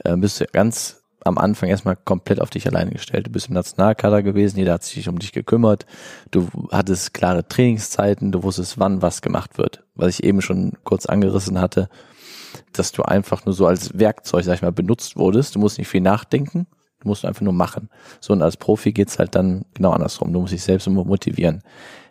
äh, 0.03 0.15
bist 0.17 0.39
du 0.39 0.45
ganz 0.51 1.00
am 1.23 1.37
Anfang 1.37 1.69
erstmal 1.69 1.95
komplett 1.95 2.41
auf 2.41 2.49
dich 2.49 2.67
alleine 2.67 2.91
gestellt. 2.91 3.27
Du 3.27 3.31
bist 3.31 3.47
im 3.47 3.53
Nationalkader 3.53 4.23
gewesen, 4.23 4.57
jeder 4.57 4.73
hat 4.73 4.83
sich 4.83 5.07
um 5.07 5.19
dich 5.19 5.31
gekümmert. 5.31 5.85
Du 6.31 6.47
hattest 6.71 7.13
klare 7.13 7.47
Trainingszeiten, 7.47 8.31
du 8.31 8.43
wusstest, 8.43 8.79
wann 8.79 9.01
was 9.01 9.21
gemacht 9.21 9.57
wird. 9.57 9.83
Was 9.95 10.19
ich 10.19 10.23
eben 10.23 10.41
schon 10.41 10.73
kurz 10.83 11.05
angerissen 11.05 11.59
hatte, 11.59 11.89
dass 12.73 12.91
du 12.91 13.03
einfach 13.03 13.45
nur 13.45 13.53
so 13.53 13.67
als 13.67 13.97
Werkzeug, 13.97 14.43
sag 14.43 14.55
ich 14.55 14.61
mal, 14.61 14.71
benutzt 14.71 15.15
wurdest. 15.15 15.55
Du 15.55 15.59
musst 15.59 15.77
nicht 15.77 15.87
viel 15.87 16.01
nachdenken, 16.01 16.67
du 16.99 17.07
musst 17.07 17.25
einfach 17.25 17.41
nur 17.41 17.53
machen. 17.53 17.89
So 18.19 18.33
und 18.33 18.41
als 18.41 18.57
Profi 18.57 18.91
geht's 18.91 19.19
halt 19.19 19.35
dann 19.35 19.65
genau 19.73 19.91
andersrum. 19.91 20.33
Du 20.33 20.41
musst 20.41 20.53
dich 20.53 20.63
selbst 20.63 20.87
motivieren. 20.87 21.61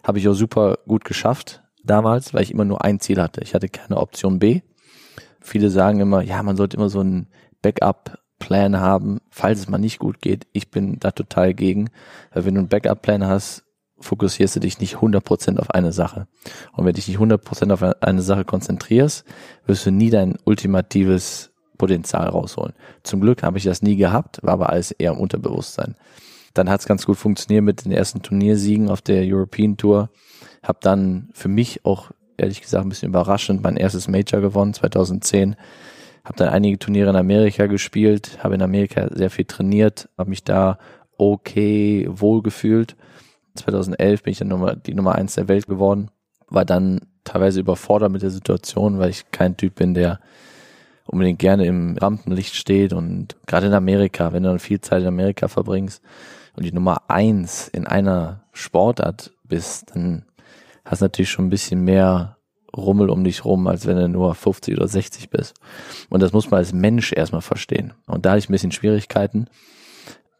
Habe 0.04 0.18
ich 0.18 0.28
auch 0.28 0.34
super 0.34 0.78
gut 0.86 1.04
geschafft 1.04 1.62
damals, 1.84 2.32
weil 2.34 2.42
ich 2.42 2.52
immer 2.52 2.64
nur 2.64 2.84
ein 2.84 3.00
Ziel 3.00 3.20
hatte. 3.20 3.40
Ich 3.42 3.54
hatte 3.54 3.68
keine 3.68 3.98
Option 3.98 4.38
B. 4.38 4.60
Viele 5.40 5.70
sagen 5.70 6.00
immer, 6.00 6.22
ja, 6.22 6.42
man 6.42 6.56
sollte 6.56 6.76
immer 6.76 6.90
so 6.90 7.00
ein 7.00 7.28
Backup 7.62 8.18
Plan 8.40 8.80
haben, 8.80 9.20
falls 9.30 9.60
es 9.60 9.68
mal 9.68 9.78
nicht 9.78 10.00
gut 10.00 10.20
geht. 10.20 10.48
Ich 10.52 10.72
bin 10.72 10.98
da 10.98 11.12
total 11.12 11.54
gegen. 11.54 11.90
Weil 12.32 12.46
wenn 12.46 12.54
du 12.54 12.60
einen 12.60 12.68
Backup-Plan 12.68 13.24
hast, 13.24 13.62
fokussierst 14.00 14.56
du 14.56 14.60
dich 14.60 14.80
nicht 14.80 14.96
100% 14.96 15.58
auf 15.58 15.70
eine 15.70 15.92
Sache. 15.92 16.26
Und 16.72 16.78
wenn 16.78 16.92
du 16.92 16.94
dich 16.94 17.06
nicht 17.06 17.18
100% 17.18 17.72
auf 17.72 17.82
eine 18.02 18.22
Sache 18.22 18.44
konzentrierst, 18.44 19.24
wirst 19.66 19.86
du 19.86 19.92
nie 19.92 20.10
dein 20.10 20.36
ultimatives 20.44 21.52
Potenzial 21.78 22.28
rausholen. 22.28 22.72
Zum 23.04 23.20
Glück 23.20 23.42
habe 23.42 23.58
ich 23.58 23.64
das 23.64 23.82
nie 23.82 23.96
gehabt, 23.96 24.40
war 24.42 24.54
aber 24.54 24.70
alles 24.70 24.90
eher 24.90 25.12
im 25.12 25.18
Unterbewusstsein. 25.18 25.94
Dann 26.54 26.68
hat 26.68 26.80
es 26.80 26.86
ganz 26.86 27.06
gut 27.06 27.16
funktioniert 27.16 27.62
mit 27.62 27.84
den 27.84 27.92
ersten 27.92 28.22
Turniersiegen 28.22 28.90
auf 28.90 29.00
der 29.00 29.22
European 29.24 29.76
Tour. 29.76 30.10
Hab 30.62 30.80
dann 30.80 31.28
für 31.32 31.48
mich 31.48 31.84
auch 31.84 32.10
ehrlich 32.36 32.60
gesagt 32.60 32.84
ein 32.84 32.88
bisschen 32.88 33.10
überraschend 33.10 33.62
mein 33.62 33.76
erstes 33.76 34.08
Major 34.08 34.40
gewonnen, 34.40 34.74
2010 34.74 35.56
habe 36.24 36.36
dann 36.36 36.48
einige 36.48 36.78
Turniere 36.78 37.10
in 37.10 37.16
Amerika 37.16 37.66
gespielt, 37.66 38.38
habe 38.42 38.54
in 38.54 38.62
Amerika 38.62 39.08
sehr 39.12 39.30
viel 39.30 39.44
trainiert, 39.44 40.08
habe 40.18 40.30
mich 40.30 40.44
da 40.44 40.78
okay 41.16 42.06
wohl 42.10 42.42
gefühlt. 42.42 42.96
2011 43.56 44.22
bin 44.22 44.32
ich 44.32 44.38
dann 44.38 44.48
Nummer, 44.48 44.76
die 44.76 44.94
Nummer 44.94 45.14
eins 45.14 45.34
der 45.34 45.48
Welt 45.48 45.66
geworden, 45.66 46.10
war 46.48 46.64
dann 46.64 47.00
teilweise 47.24 47.60
überfordert 47.60 48.12
mit 48.12 48.22
der 48.22 48.30
Situation, 48.30 48.98
weil 48.98 49.10
ich 49.10 49.30
kein 49.30 49.56
Typ 49.56 49.76
bin, 49.76 49.94
der 49.94 50.20
unbedingt 51.06 51.38
gerne 51.38 51.66
im 51.66 51.96
Rampenlicht 51.96 52.54
steht 52.54 52.92
und 52.92 53.36
gerade 53.46 53.66
in 53.66 53.74
Amerika, 53.74 54.32
wenn 54.32 54.44
du 54.44 54.48
dann 54.48 54.58
viel 54.58 54.80
Zeit 54.80 55.02
in 55.02 55.08
Amerika 55.08 55.48
verbringst 55.48 56.02
und 56.56 56.64
die 56.64 56.72
Nummer 56.72 57.02
eins 57.08 57.68
in 57.68 57.86
einer 57.86 58.44
Sportart 58.52 59.32
bist, 59.44 59.94
dann 59.94 60.24
hast 60.84 61.00
du 61.00 61.06
natürlich 61.06 61.30
schon 61.30 61.46
ein 61.46 61.50
bisschen 61.50 61.84
mehr 61.84 62.36
Rummel 62.76 63.10
um 63.10 63.24
dich 63.24 63.44
rum, 63.44 63.66
als 63.66 63.86
wenn 63.86 63.96
du 63.96 64.08
nur 64.08 64.34
50 64.34 64.76
oder 64.76 64.88
60 64.88 65.30
bist. 65.30 65.54
Und 66.08 66.20
das 66.20 66.32
muss 66.32 66.50
man 66.50 66.58
als 66.58 66.72
Mensch 66.72 67.12
erstmal 67.12 67.42
verstehen. 67.42 67.92
Und 68.06 68.24
da 68.24 68.30
hatte 68.30 68.40
ich 68.40 68.48
ein 68.48 68.52
bisschen 68.52 68.72
Schwierigkeiten, 68.72 69.46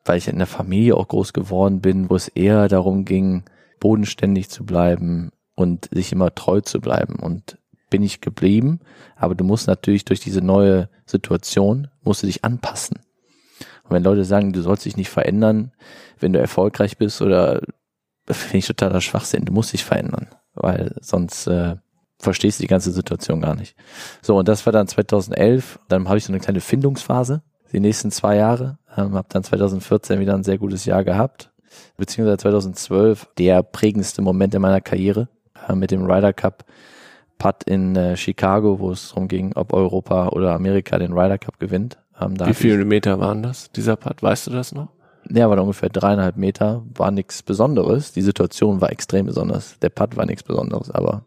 weil 0.04 0.18
ich 0.18 0.28
in 0.28 0.38
der 0.38 0.46
Familie 0.46 0.96
auch 0.96 1.08
groß 1.08 1.32
geworden 1.32 1.80
bin, 1.80 2.10
wo 2.10 2.16
es 2.16 2.28
eher 2.28 2.68
darum 2.68 3.04
ging, 3.04 3.44
bodenständig 3.80 4.50
zu 4.50 4.64
bleiben 4.64 5.30
und 5.54 5.88
sich 5.92 6.12
immer 6.12 6.34
treu 6.34 6.60
zu 6.60 6.80
bleiben. 6.80 7.16
Und 7.16 7.58
bin 7.90 8.02
ich 8.02 8.20
geblieben, 8.20 8.80
aber 9.16 9.34
du 9.34 9.44
musst 9.44 9.66
natürlich 9.66 10.04
durch 10.04 10.20
diese 10.20 10.40
neue 10.40 10.88
Situation, 11.04 11.88
musst 12.02 12.22
du 12.22 12.26
dich 12.26 12.44
anpassen. 12.44 13.00
Und 13.82 13.90
wenn 13.90 14.04
Leute 14.04 14.24
sagen, 14.24 14.52
du 14.52 14.62
sollst 14.62 14.84
dich 14.84 14.96
nicht 14.96 15.10
verändern, 15.10 15.72
wenn 16.20 16.32
du 16.32 16.38
erfolgreich 16.38 16.96
bist 16.96 17.20
oder 17.20 17.60
finde 18.30 18.58
ich 18.58 18.66
totaler 18.66 19.00
Schwachsinn, 19.00 19.44
du 19.44 19.52
musst 19.52 19.72
dich 19.72 19.84
verändern, 19.84 20.28
weil 20.54 20.94
sonst 21.00 21.48
äh, 21.48 21.76
verstehst 22.20 22.58
du 22.58 22.62
die 22.62 22.68
ganze 22.68 22.92
Situation 22.92 23.40
gar 23.40 23.56
nicht. 23.56 23.74
So, 24.22 24.36
und 24.36 24.48
das 24.48 24.64
war 24.66 24.72
dann 24.72 24.86
2011. 24.86 25.80
Dann 25.88 26.08
habe 26.08 26.18
ich 26.18 26.24
so 26.24 26.32
eine 26.32 26.40
kleine 26.40 26.60
Findungsphase, 26.60 27.42
die 27.72 27.80
nächsten 27.80 28.10
zwei 28.10 28.36
Jahre. 28.36 28.78
Ähm, 28.96 29.14
habe 29.14 29.28
dann 29.30 29.42
2014 29.42 30.20
wieder 30.20 30.34
ein 30.34 30.44
sehr 30.44 30.58
gutes 30.58 30.84
Jahr 30.84 31.04
gehabt. 31.04 31.50
Beziehungsweise 31.96 32.38
2012 32.38 33.28
der 33.38 33.62
prägendste 33.62 34.22
Moment 34.22 34.54
in 34.54 34.62
meiner 34.62 34.80
Karriere 34.80 35.28
äh, 35.68 35.74
mit 35.74 35.90
dem 35.90 36.04
Ryder 36.04 36.32
Cup 36.32 36.64
Putt 37.38 37.64
in 37.64 37.96
äh, 37.96 38.16
Chicago, 38.16 38.78
wo 38.78 38.90
es 38.90 39.08
darum 39.08 39.26
ging, 39.26 39.52
ob 39.54 39.72
Europa 39.72 40.28
oder 40.28 40.52
Amerika 40.52 40.98
den 40.98 41.12
Ryder 41.12 41.38
Cup 41.38 41.58
gewinnt. 41.58 41.98
Ähm, 42.20 42.34
Wie 42.38 42.54
viele 42.54 42.84
Meter 42.84 43.18
waren 43.18 43.42
das, 43.42 43.72
dieser 43.72 43.96
Putt? 43.96 44.22
Weißt 44.22 44.46
du 44.46 44.50
das 44.50 44.72
noch? 44.72 44.88
Ja, 45.28 45.48
war 45.48 45.58
ungefähr 45.58 45.88
dreieinhalb 45.88 46.36
Meter, 46.36 46.82
war 46.94 47.10
nichts 47.10 47.42
Besonderes. 47.42 48.12
Die 48.12 48.22
Situation 48.22 48.80
war 48.80 48.90
extrem 48.90 49.26
besonders. 49.26 49.78
Der 49.80 49.90
Putt 49.90 50.16
war 50.16 50.26
nichts 50.26 50.42
Besonderes, 50.42 50.90
aber 50.90 51.24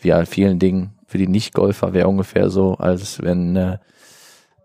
wie 0.00 0.12
an 0.12 0.26
vielen 0.26 0.58
Dingen 0.58 0.98
für 1.06 1.18
die 1.18 1.28
Nicht-Golfer 1.28 1.92
wäre 1.92 2.08
ungefähr 2.08 2.50
so, 2.50 2.74
als 2.74 3.22
wenn 3.22 3.56
äh, 3.56 3.78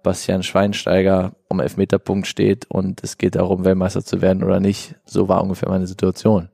Bastian 0.03 0.43
Schweinsteiger 0.43 1.35
um 1.49 1.59
Elfmeterpunkt 1.59 2.27
steht 2.27 2.69
und 2.69 3.03
es 3.03 3.17
geht 3.17 3.35
darum, 3.35 3.65
Weltmeister 3.65 4.05
zu 4.05 4.21
werden 4.21 4.43
oder 4.43 4.59
nicht. 4.59 4.95
So 5.05 5.27
war 5.27 5.41
ungefähr 5.41 5.69
meine 5.69 5.87
Situation. 5.87 6.49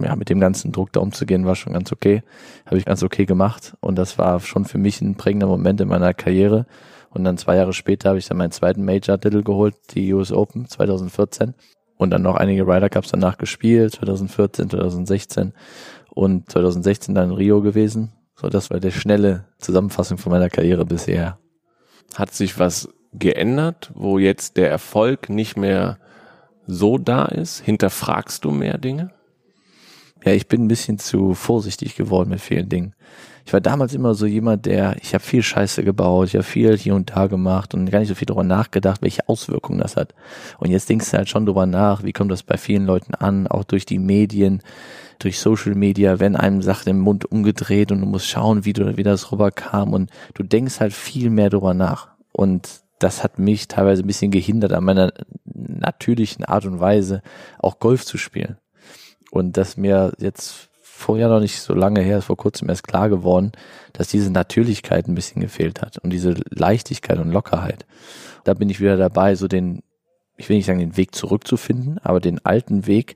Ja, 0.00 0.14
mit 0.14 0.28
dem 0.28 0.38
ganzen 0.38 0.70
Druck 0.70 0.92
da 0.92 1.00
umzugehen, 1.00 1.44
war 1.44 1.56
schon 1.56 1.72
ganz 1.72 1.90
okay. 1.90 2.22
Habe 2.66 2.78
ich 2.78 2.84
ganz 2.84 3.02
okay 3.02 3.26
gemacht. 3.26 3.76
Und 3.80 3.96
das 3.96 4.16
war 4.18 4.38
schon 4.38 4.64
für 4.64 4.78
mich 4.78 5.00
ein 5.00 5.16
prägender 5.16 5.48
Moment 5.48 5.80
in 5.80 5.88
meiner 5.88 6.14
Karriere. 6.14 6.66
Und 7.10 7.24
dann 7.24 7.38
zwei 7.38 7.56
Jahre 7.56 7.72
später 7.72 8.10
habe 8.10 8.20
ich 8.20 8.28
dann 8.28 8.36
meinen 8.36 8.52
zweiten 8.52 8.84
Major-Titel 8.84 9.42
geholt, 9.42 9.74
die 9.90 10.14
US 10.14 10.30
Open 10.30 10.68
2014. 10.68 11.54
Und 11.96 12.10
dann 12.10 12.22
noch 12.22 12.36
einige 12.36 12.64
Ryder 12.64 12.88
Cups 12.88 13.10
danach 13.10 13.38
gespielt, 13.38 13.94
2014, 13.94 14.70
2016 14.70 15.52
und 16.18 16.50
2016 16.50 17.14
dann 17.14 17.30
in 17.30 17.36
Rio 17.36 17.62
gewesen. 17.62 18.10
So, 18.34 18.48
das 18.48 18.70
war 18.70 18.80
der 18.80 18.90
schnelle 18.90 19.44
Zusammenfassung 19.58 20.18
von 20.18 20.32
meiner 20.32 20.50
Karriere 20.50 20.84
bisher. 20.84 21.38
Hat 22.16 22.34
sich 22.34 22.58
was 22.58 22.88
geändert, 23.12 23.92
wo 23.94 24.18
jetzt 24.18 24.56
der 24.56 24.68
Erfolg 24.68 25.28
nicht 25.28 25.56
mehr 25.56 25.98
so 26.66 26.98
da 26.98 27.26
ist? 27.26 27.60
Hinterfragst 27.60 28.44
du 28.44 28.50
mehr 28.50 28.78
Dinge? 28.78 29.12
Ja, 30.24 30.32
ich 30.32 30.48
bin 30.48 30.64
ein 30.64 30.68
bisschen 30.68 30.98
zu 30.98 31.34
vorsichtig 31.34 31.94
geworden 31.94 32.30
mit 32.30 32.40
vielen 32.40 32.68
Dingen. 32.68 32.94
Ich 33.46 33.52
war 33.52 33.60
damals 33.60 33.94
immer 33.94 34.14
so 34.14 34.26
jemand, 34.26 34.66
der, 34.66 34.96
ich 35.00 35.14
habe 35.14 35.22
viel 35.22 35.44
Scheiße 35.44 35.84
gebaut, 35.84 36.28
ich 36.28 36.34
habe 36.34 36.42
viel 36.42 36.76
hier 36.76 36.96
und 36.96 37.10
da 37.10 37.28
gemacht 37.28 37.74
und 37.74 37.88
gar 37.90 38.00
nicht 38.00 38.08
so 38.08 38.16
viel 38.16 38.26
darüber 38.26 38.42
nachgedacht, 38.42 39.02
welche 39.02 39.28
Auswirkungen 39.28 39.78
das 39.78 39.96
hat. 39.96 40.14
Und 40.58 40.70
jetzt 40.70 40.88
denkst 40.88 41.12
du 41.12 41.16
halt 41.16 41.28
schon 41.28 41.46
drüber 41.46 41.64
nach, 41.64 42.02
wie 42.02 42.12
kommt 42.12 42.32
das 42.32 42.42
bei 42.42 42.56
vielen 42.56 42.86
Leuten 42.86 43.14
an, 43.14 43.46
auch 43.46 43.62
durch 43.62 43.86
die 43.86 44.00
Medien, 44.00 44.62
durch 45.18 45.40
Social 45.40 45.74
Media, 45.74 46.20
wenn 46.20 46.36
einem 46.36 46.62
Sachen 46.62 46.88
im 46.90 47.00
Mund 47.00 47.24
umgedreht 47.30 47.92
und 47.92 48.00
du 48.00 48.06
musst 48.06 48.26
schauen, 48.26 48.64
wie 48.64 48.72
du, 48.72 48.96
wie 48.96 49.02
das 49.02 49.32
rüberkam 49.32 49.92
und 49.92 50.10
du 50.34 50.42
denkst 50.42 50.80
halt 50.80 50.92
viel 50.92 51.30
mehr 51.30 51.50
drüber 51.50 51.74
nach. 51.74 52.08
Und 52.32 52.82
das 52.98 53.22
hat 53.22 53.38
mich 53.38 53.68
teilweise 53.68 54.02
ein 54.02 54.06
bisschen 54.06 54.30
gehindert, 54.30 54.72
an 54.72 54.84
meiner 54.84 55.12
natürlichen 55.44 56.44
Art 56.44 56.66
und 56.66 56.80
Weise 56.80 57.22
auch 57.58 57.78
Golf 57.78 58.04
zu 58.04 58.18
spielen. 58.18 58.58
Und 59.30 59.56
das 59.56 59.76
mir 59.76 60.12
jetzt 60.18 60.68
vorher 60.82 61.28
noch 61.28 61.40
nicht 61.40 61.60
so 61.60 61.74
lange 61.74 62.00
her, 62.00 62.18
ist 62.18 62.24
vor 62.24 62.36
kurzem 62.36 62.68
erst 62.68 62.82
klar 62.82 63.08
geworden, 63.08 63.52
dass 63.92 64.08
diese 64.08 64.32
Natürlichkeit 64.32 65.06
ein 65.06 65.14
bisschen 65.14 65.40
gefehlt 65.40 65.80
hat 65.80 65.98
und 65.98 66.10
diese 66.10 66.34
Leichtigkeit 66.50 67.18
und 67.18 67.30
Lockerheit. 67.30 67.86
Da 68.44 68.54
bin 68.54 68.68
ich 68.68 68.80
wieder 68.80 68.96
dabei, 68.96 69.36
so 69.36 69.46
den, 69.46 69.82
ich 70.36 70.48
will 70.48 70.56
nicht 70.56 70.66
sagen, 70.66 70.80
den 70.80 70.96
Weg 70.96 71.14
zurückzufinden, 71.14 71.98
aber 71.98 72.20
den 72.20 72.44
alten 72.44 72.86
Weg 72.86 73.14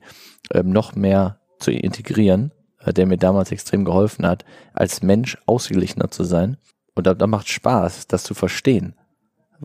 ähm, 0.53 0.69
noch 0.69 0.95
mehr 0.95 1.39
zu 1.63 1.71
integrieren, 1.71 2.51
äh, 2.79 2.93
der 2.93 3.05
mir 3.05 3.17
damals 3.17 3.51
extrem 3.51 3.85
geholfen 3.85 4.25
hat, 4.27 4.45
als 4.73 5.01
Mensch 5.01 5.37
ausgeglichener 5.45 6.11
zu 6.11 6.23
sein. 6.23 6.57
Und 6.95 7.07
da, 7.07 7.13
da 7.13 7.27
macht 7.27 7.49
Spaß, 7.49 8.07
das 8.07 8.23
zu 8.23 8.33
verstehen 8.33 8.95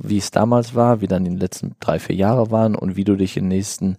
wie 0.02 0.18
es 0.18 0.30
damals 0.30 0.74
war, 0.74 1.00
wie 1.00 1.06
dann 1.06 1.24
die 1.24 1.30
letzten 1.30 1.74
drei, 1.80 1.98
vier 1.98 2.16
Jahre 2.16 2.50
waren 2.50 2.74
und 2.74 2.96
wie 2.96 3.04
du 3.04 3.16
dich 3.16 3.36
in 3.36 3.44
den 3.44 3.56
nächsten 3.56 3.96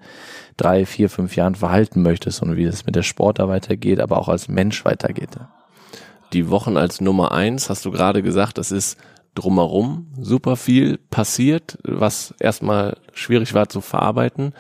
drei, 0.57 0.85
vier, 0.85 1.09
fünf 1.09 1.35
Jahren 1.35 1.55
verhalten 1.55 2.01
möchtest 2.01 2.41
und 2.41 2.55
wie 2.55 2.63
es 2.63 2.85
mit 2.85 2.95
der 2.95 3.03
Sport 3.03 3.39
da 3.39 3.47
weitergeht, 3.47 3.99
aber 3.99 4.17
auch 4.17 4.29
als 4.29 4.47
Mensch 4.47 4.85
weitergeht. 4.85 5.31
Die 6.33 6.49
Wochen 6.49 6.77
als 6.77 7.01
Nummer 7.01 7.31
eins, 7.31 7.69
hast 7.69 7.85
du 7.85 7.91
gerade 7.91 8.21
gesagt, 8.21 8.57
das 8.57 8.71
ist 8.71 8.97
drumherum 9.35 10.07
super 10.19 10.55
viel 10.55 10.97
passiert, 10.97 11.77
was 11.83 12.33
erstmal 12.39 12.97
schwierig 13.13 13.53
war 13.53 13.69
zu 13.69 13.81
verarbeiten. 13.81 14.53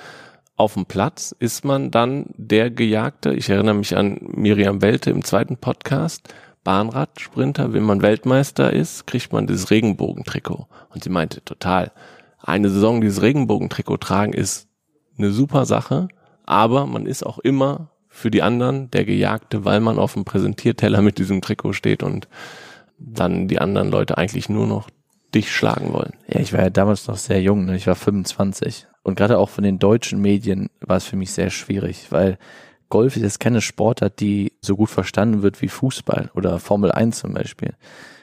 Auf 0.59 0.73
dem 0.73 0.85
Platz 0.85 1.33
ist 1.39 1.63
man 1.63 1.89
dann 1.89 2.25
der 2.35 2.69
Gejagte. 2.69 3.33
Ich 3.33 3.49
erinnere 3.49 3.75
mich 3.75 3.95
an 3.95 4.17
Miriam 4.19 4.81
Welte 4.81 5.09
im 5.09 5.23
zweiten 5.23 5.55
Podcast 5.55 6.33
Bahnradsprinter, 6.65 7.71
wenn 7.71 7.83
man 7.83 8.01
Weltmeister 8.01 8.73
ist, 8.73 9.07
kriegt 9.07 9.31
man 9.31 9.47
dieses 9.47 9.71
Regenbogentrikot. 9.71 10.67
Und 10.93 11.01
sie 11.01 11.09
meinte, 11.09 11.41
total. 11.45 11.93
Eine 12.41 12.69
Saison 12.69 12.99
dieses 12.99 13.21
Regenbogentrikot 13.21 13.99
tragen 13.99 14.33
ist 14.33 14.67
eine 15.17 15.31
super 15.31 15.65
Sache, 15.65 16.09
aber 16.45 16.87
man 16.87 17.05
ist 17.05 17.25
auch 17.25 17.39
immer 17.39 17.91
für 18.09 18.29
die 18.29 18.41
anderen 18.41 18.91
der 18.91 19.05
Gejagte, 19.05 19.63
weil 19.63 19.79
man 19.79 19.97
auf 19.97 20.15
dem 20.15 20.25
Präsentierteller 20.25 21.01
mit 21.01 21.19
diesem 21.19 21.39
Trikot 21.39 21.71
steht 21.71 22.03
und 22.03 22.27
dann 22.97 23.47
die 23.47 23.59
anderen 23.59 23.91
Leute 23.91 24.17
eigentlich 24.17 24.49
nur 24.49 24.67
noch 24.67 24.89
dich 25.33 25.53
schlagen 25.53 25.93
wollen. 25.93 26.17
Ja, 26.27 26.41
ich 26.41 26.51
war 26.51 26.63
ja 26.63 26.69
damals 26.69 27.07
noch 27.07 27.15
sehr 27.15 27.41
jung, 27.41 27.63
ne? 27.63 27.77
ich 27.77 27.87
war 27.87 27.95
25. 27.95 28.87
Und 29.09 29.15
gerade 29.15 29.39
auch 29.39 29.49
von 29.49 29.63
den 29.63 29.79
deutschen 29.79 30.21
Medien 30.21 30.69
war 30.81 30.97
es 30.97 31.05
für 31.05 31.15
mich 31.15 31.31
sehr 31.31 31.49
schwierig, 31.49 32.11
weil 32.11 32.37
Golf 32.89 33.15
ist 33.15 33.23
jetzt 33.23 33.39
keine 33.39 33.59
Sportart, 33.59 34.19
die 34.19 34.53
so 34.61 34.75
gut 34.75 34.91
verstanden 34.91 35.41
wird 35.41 35.63
wie 35.63 35.67
Fußball 35.67 36.29
oder 36.35 36.59
Formel 36.59 36.91
1 36.91 37.17
zum 37.17 37.33
Beispiel. 37.33 37.73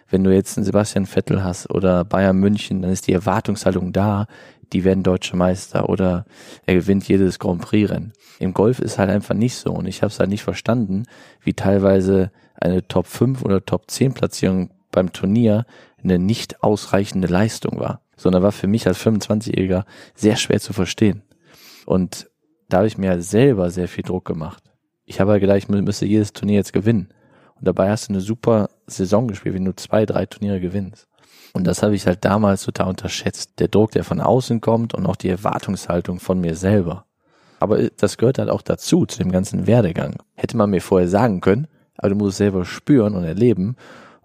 Wenn 0.09 0.23
du 0.23 0.33
jetzt 0.33 0.57
einen 0.57 0.65
Sebastian 0.65 1.07
Vettel 1.07 1.43
hast 1.43 1.69
oder 1.71 2.05
Bayern 2.05 2.37
München, 2.37 2.83
dann 2.83 2.93
ist 2.93 3.09
die 3.09 3.15
Erwartungshaltung 3.15 3.93
da, 3.93 4.29
die 4.73 4.85
werden 4.85 5.03
deutsche 5.03 5.37
Meister 5.37 5.89
oder 5.89 6.25
er 6.67 6.75
gewinnt 6.75 7.09
jedes 7.09 7.41
Grand 7.41 7.63
Prix 7.63 7.91
Rennen. 7.91 8.13
Im 8.39 8.55
Golf 8.55 8.79
ist 8.79 8.97
halt 8.97 9.11
einfach 9.11 9.35
nicht 9.35 9.57
so 9.57 9.73
und 9.73 9.89
ich 9.89 10.03
habe 10.03 10.13
es 10.13 10.21
halt 10.21 10.31
nicht 10.31 10.45
verstanden, 10.45 11.07
wie 11.43 11.55
teilweise 11.55 12.31
eine 12.61 12.87
Top 12.87 13.09
5 13.09 13.43
oder 13.43 13.67
Top 13.67 13.91
10 13.91 14.15
Platzierung 14.15 14.71
beim 14.93 15.13
Turnier 15.13 15.67
eine 16.01 16.21
nicht 16.21 16.63
ausreichende 16.63 17.27
Leistung 17.27 17.81
war, 17.81 18.03
sondern 18.17 18.43
war 18.43 18.53
für 18.53 18.67
mich 18.67 18.87
als 18.87 18.99
25-Jähriger 18.99 19.85
sehr 20.15 20.37
schwer 20.37 20.61
zu 20.61 20.73
verstehen. 20.73 21.23
Und 21.85 22.31
da 22.69 22.79
habe 22.79 22.87
ich 22.87 22.99
mir 22.99 23.23
selber 23.23 23.71
sehr 23.71 23.89
viel 23.89 24.05
Druck 24.05 24.25
gemacht. 24.25 24.63
Ich 25.05 25.21
habe 25.21 25.33
halt 25.33 25.41
gedacht, 25.41 25.59
ich 25.59 25.69
müsste 25.69 26.07
jedes 26.07 26.33
Turnier 26.33 26.57
jetzt 26.57 26.73
gewinnen. 26.73 27.09
Und 27.55 27.67
dabei 27.67 27.91
hast 27.91 28.09
du 28.09 28.13
eine 28.13 28.21
super 28.21 28.69
Saison 28.87 29.29
gespielt, 29.29 29.55
wenn 29.55 29.65
du 29.65 29.75
zwei, 29.75 30.05
drei 30.05 30.27
Turniere 30.27 30.61
gewinnst. 30.61 31.07
Und 31.53 31.67
das 31.67 31.83
habe 31.83 31.95
ich 31.95 32.07
halt 32.07 32.25
damals 32.25 32.65
total 32.65 32.89
unterschätzt. 32.89 33.59
Der 33.61 33.69
Druck, 33.69 33.93
der 33.93 34.05
von 34.05 34.21
außen 34.21 34.61
kommt 34.61 34.95
und 34.95 35.07
auch 35.07 35.17
die 35.17 35.31
Erwartungshaltung 35.31 36.21
von 36.21 36.41
mir 36.41 36.55
selber. 36.55 37.07
Aber 37.61 37.89
das 37.89 38.19
gehört 38.19 38.39
halt 38.39 38.51
auch 38.51 38.63
dazu, 38.63 39.07
zu 39.07 39.19
dem 39.19 39.33
ganzen 39.33 39.67
Werdegang. 39.67 40.17
Hätte 40.35 40.57
man 40.57 40.71
mir 40.71 40.83
vorher 40.83 41.09
sagen 41.09 41.41
können, 41.41 41.67
aber 41.97 42.11
du 42.11 42.17
musst 42.17 42.33
es 42.33 42.37
selber 42.39 42.65
spüren 42.67 43.15
und 43.15 43.25
erleben, 43.25 43.77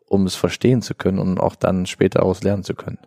um 0.07 0.25
es 0.25 0.35
verstehen 0.35 0.81
zu 0.81 0.93
können 0.93 1.19
und 1.19 1.39
auch 1.39 1.55
dann 1.55 1.85
später 1.85 2.23
aus 2.23 2.43
lernen 2.43 2.63
zu 2.63 2.75
können. 2.75 2.99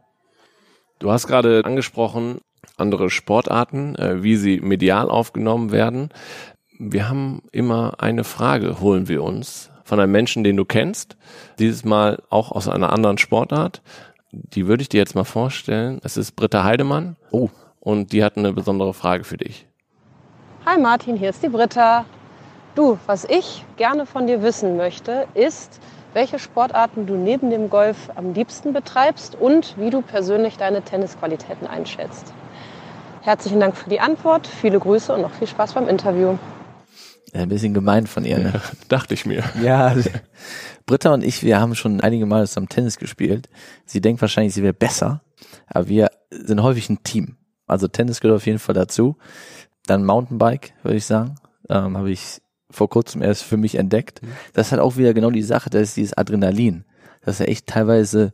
Du 1.04 1.12
hast 1.12 1.26
gerade 1.26 1.60
angesprochen, 1.66 2.40
andere 2.78 3.10
Sportarten, 3.10 3.94
äh, 3.96 4.22
wie 4.22 4.36
sie 4.36 4.60
medial 4.60 5.10
aufgenommen 5.10 5.70
werden. 5.70 6.08
Wir 6.78 7.10
haben 7.10 7.42
immer 7.52 7.96
eine 7.98 8.24
Frage, 8.24 8.80
holen 8.80 9.06
wir 9.06 9.22
uns 9.22 9.68
von 9.84 10.00
einem 10.00 10.12
Menschen, 10.12 10.44
den 10.44 10.56
du 10.56 10.64
kennst, 10.64 11.18
dieses 11.58 11.84
Mal 11.84 12.22
auch 12.30 12.52
aus 12.52 12.70
einer 12.70 12.90
anderen 12.90 13.18
Sportart. 13.18 13.82
Die 14.32 14.66
würde 14.66 14.80
ich 14.80 14.88
dir 14.88 14.96
jetzt 14.96 15.14
mal 15.14 15.24
vorstellen. 15.24 16.00
Es 16.02 16.16
ist 16.16 16.36
Britta 16.36 16.64
Heidemann. 16.64 17.16
Oh. 17.30 17.50
Und 17.80 18.12
die 18.12 18.24
hat 18.24 18.38
eine 18.38 18.54
besondere 18.54 18.94
Frage 18.94 19.24
für 19.24 19.36
dich. 19.36 19.66
Hi 20.64 20.80
Martin, 20.80 21.18
hier 21.18 21.28
ist 21.28 21.42
die 21.42 21.50
Britta. 21.50 22.06
Du, 22.74 22.98
was 23.04 23.26
ich 23.26 23.62
gerne 23.76 24.06
von 24.06 24.26
dir 24.26 24.40
wissen 24.40 24.78
möchte, 24.78 25.28
ist, 25.34 25.82
welche 26.14 26.38
Sportarten 26.38 27.06
du 27.06 27.16
neben 27.16 27.50
dem 27.50 27.68
Golf 27.68 28.10
am 28.14 28.32
liebsten 28.32 28.72
betreibst 28.72 29.34
und 29.34 29.74
wie 29.78 29.90
du 29.90 30.00
persönlich 30.00 30.56
deine 30.56 30.82
Tennisqualitäten 30.82 31.66
einschätzt. 31.66 32.32
Herzlichen 33.20 33.58
Dank 33.58 33.76
für 33.76 33.90
die 33.90 34.00
Antwort, 34.00 34.46
viele 34.46 34.78
Grüße 34.78 35.12
und 35.12 35.22
noch 35.22 35.32
viel 35.32 35.48
Spaß 35.48 35.74
beim 35.74 35.88
Interview. 35.88 36.38
Ein 37.32 37.48
bisschen 37.48 37.74
gemein 37.74 38.06
von 38.06 38.24
ihr. 38.24 38.38
Ne? 38.38 38.52
Ja, 38.54 38.60
dachte 38.88 39.14
ich 39.14 39.26
mir. 39.26 39.42
Ja, 39.60 39.94
Britta 40.86 41.12
und 41.12 41.24
ich, 41.24 41.42
wir 41.42 41.58
haben 41.60 41.74
schon 41.74 42.00
einige 42.00 42.26
Male 42.26 42.46
zusammen 42.46 42.68
Tennis 42.68 42.96
gespielt. 42.96 43.48
Sie 43.84 44.00
denkt 44.00 44.20
wahrscheinlich, 44.20 44.54
sie 44.54 44.62
wäre 44.62 44.72
besser, 44.72 45.22
aber 45.66 45.88
wir 45.88 46.10
sind 46.30 46.62
häufig 46.62 46.88
ein 46.88 47.02
Team. 47.02 47.36
Also 47.66 47.88
Tennis 47.88 48.20
gehört 48.20 48.36
auf 48.36 48.46
jeden 48.46 48.60
Fall 48.60 48.74
dazu. 48.74 49.16
Dann 49.86 50.04
Mountainbike, 50.04 50.74
würde 50.84 50.96
ich 50.96 51.06
sagen, 51.06 51.34
ähm, 51.68 51.96
habe 51.96 52.10
ich 52.12 52.40
vor 52.70 52.88
kurzem 52.88 53.22
erst 53.22 53.42
für 53.42 53.56
mich 53.56 53.76
entdeckt. 53.76 54.22
Mhm. 54.22 54.28
Das 54.52 54.68
ist 54.68 54.72
halt 54.72 54.82
auch 54.82 54.96
wieder 54.96 55.14
genau 55.14 55.30
die 55.30 55.42
Sache, 55.42 55.70
das 55.70 55.82
ist 55.82 55.96
dieses 55.96 56.16
Adrenalin. 56.16 56.84
Das 57.24 57.36
ist 57.36 57.40
ja 57.40 57.46
echt 57.46 57.66
teilweise 57.66 58.32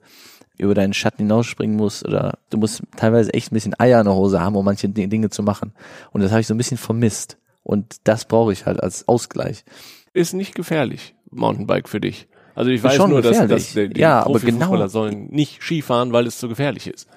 über 0.59 0.75
deinen 0.75 0.93
Schatten 0.93 1.23
hinausspringen 1.23 1.77
musst 1.77 2.07
oder 2.07 2.39
du 2.51 2.59
musst 2.59 2.83
teilweise 2.97 3.33
echt 3.33 3.51
ein 3.51 3.55
bisschen 3.55 3.79
Eier 3.79 4.01
in 4.01 4.05
der 4.05 4.15
Hose 4.15 4.41
haben, 4.41 4.57
um 4.57 4.65
manche 4.65 4.89
Dinge 4.89 5.31
zu 5.31 5.43
machen. 5.43 5.73
Und 6.13 6.23
das 6.23 6.33
habe 6.33 6.41
ich 6.41 6.47
so 6.47 6.55
ein 6.55 6.59
bisschen 6.59 6.77
vermisst. 6.77 7.39
Und 7.63 7.97
das 8.05 8.25
brauche 8.27 8.53
ich 8.53 8.67
halt 8.67 8.83
als 8.83 9.09
Ausgleich. 9.09 9.65
Ist 10.13 10.35
nicht 10.35 10.55
gefährlich, 10.55 11.15
Mountainbike 11.31 11.89
für 11.89 12.01
dich. 12.01 12.29
Also 12.55 12.71
ich 12.71 12.83
weiß 12.83 12.99
nur, 13.07 13.23
dass, 13.23 13.47
dass 13.47 13.73
die 13.73 13.93
ja, 13.97 14.23
aber 14.23 14.41
genau, 14.41 14.87
sollen 14.89 15.29
nicht 15.31 15.63
Skifahren, 15.63 16.13
weil 16.13 16.27
es 16.27 16.39
zu 16.39 16.49
gefährlich 16.49 16.89
ist. 16.89 17.09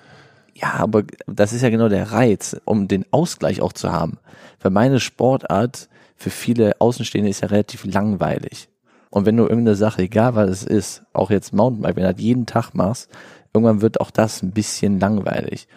Ja, 0.53 0.73
aber 0.73 1.03
das 1.25 1.51
ist 1.51 1.63
ja 1.63 1.69
genau 1.69 1.89
der 1.89 2.11
Reiz, 2.11 2.55
um 2.65 2.87
den 2.87 3.05
Ausgleich 3.11 3.61
auch 3.61 3.73
zu 3.73 3.91
haben. 3.91 4.19
Weil 4.61 4.71
meine 4.71 4.99
Sportart 4.99 5.89
für 6.15 6.29
viele 6.29 6.79
Außenstehende 6.79 7.29
ist 7.29 7.41
ja 7.41 7.47
relativ 7.49 7.85
langweilig. 7.85 8.69
Und 9.09 9.25
wenn 9.25 9.37
du 9.37 9.43
irgendeine 9.43 9.75
Sache, 9.75 10.01
egal 10.01 10.35
was 10.35 10.49
es 10.49 10.63
ist, 10.63 11.03
auch 11.13 11.29
jetzt 11.29 11.53
Mountainbike, 11.53 11.95
wenn 11.95 12.03
du 12.03 12.13
das 12.13 12.21
jeden 12.21 12.45
Tag 12.45 12.73
machst, 12.73 13.09
irgendwann 13.53 13.81
wird 13.81 14.01
auch 14.01 14.11
das 14.11 14.41
ein 14.41 14.51
bisschen 14.51 14.99
langweilig. 14.99 15.67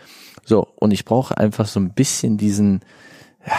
So, 0.44 0.66
und 0.76 0.92
ich 0.92 1.04
brauche 1.04 1.36
einfach 1.36 1.66
so 1.66 1.80
ein 1.80 1.92
bisschen 1.92 2.38
diesen, 2.38 2.80
ja, 3.46 3.56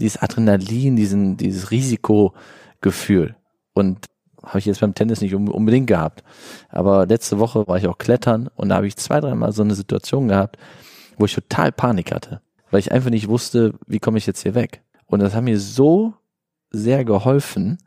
dieses 0.00 0.20
Adrenalin, 0.20 0.96
diesen, 0.96 1.36
dieses 1.36 1.70
Risikogefühl. 1.70 3.36
Und 3.72 4.08
habe 4.42 4.58
ich 4.58 4.66
jetzt 4.66 4.80
beim 4.80 4.94
Tennis 4.94 5.20
nicht 5.20 5.34
unbedingt 5.34 5.86
gehabt. 5.86 6.22
Aber 6.68 7.06
letzte 7.06 7.38
Woche 7.38 7.66
war 7.66 7.78
ich 7.78 7.86
auch 7.86 7.98
klettern 7.98 8.50
und 8.56 8.68
da 8.68 8.76
habe 8.76 8.86
ich 8.86 8.96
zwei, 8.96 9.20
dreimal 9.20 9.52
so 9.52 9.62
eine 9.62 9.74
Situation 9.74 10.28
gehabt, 10.28 10.58
wo 11.18 11.24
ich 11.24 11.34
total 11.34 11.72
Panik 11.72 12.12
hatte, 12.12 12.40
weil 12.70 12.80
ich 12.80 12.92
einfach 12.92 13.10
nicht 13.10 13.28
wusste, 13.28 13.74
wie 13.86 14.00
komme 14.00 14.18
ich 14.18 14.26
jetzt 14.26 14.42
hier 14.42 14.54
weg. 14.54 14.82
Und 15.06 15.20
das 15.20 15.34
hat 15.34 15.44
mir 15.44 15.58
so 15.58 16.14
sehr 16.70 17.04
geholfen, 17.04 17.78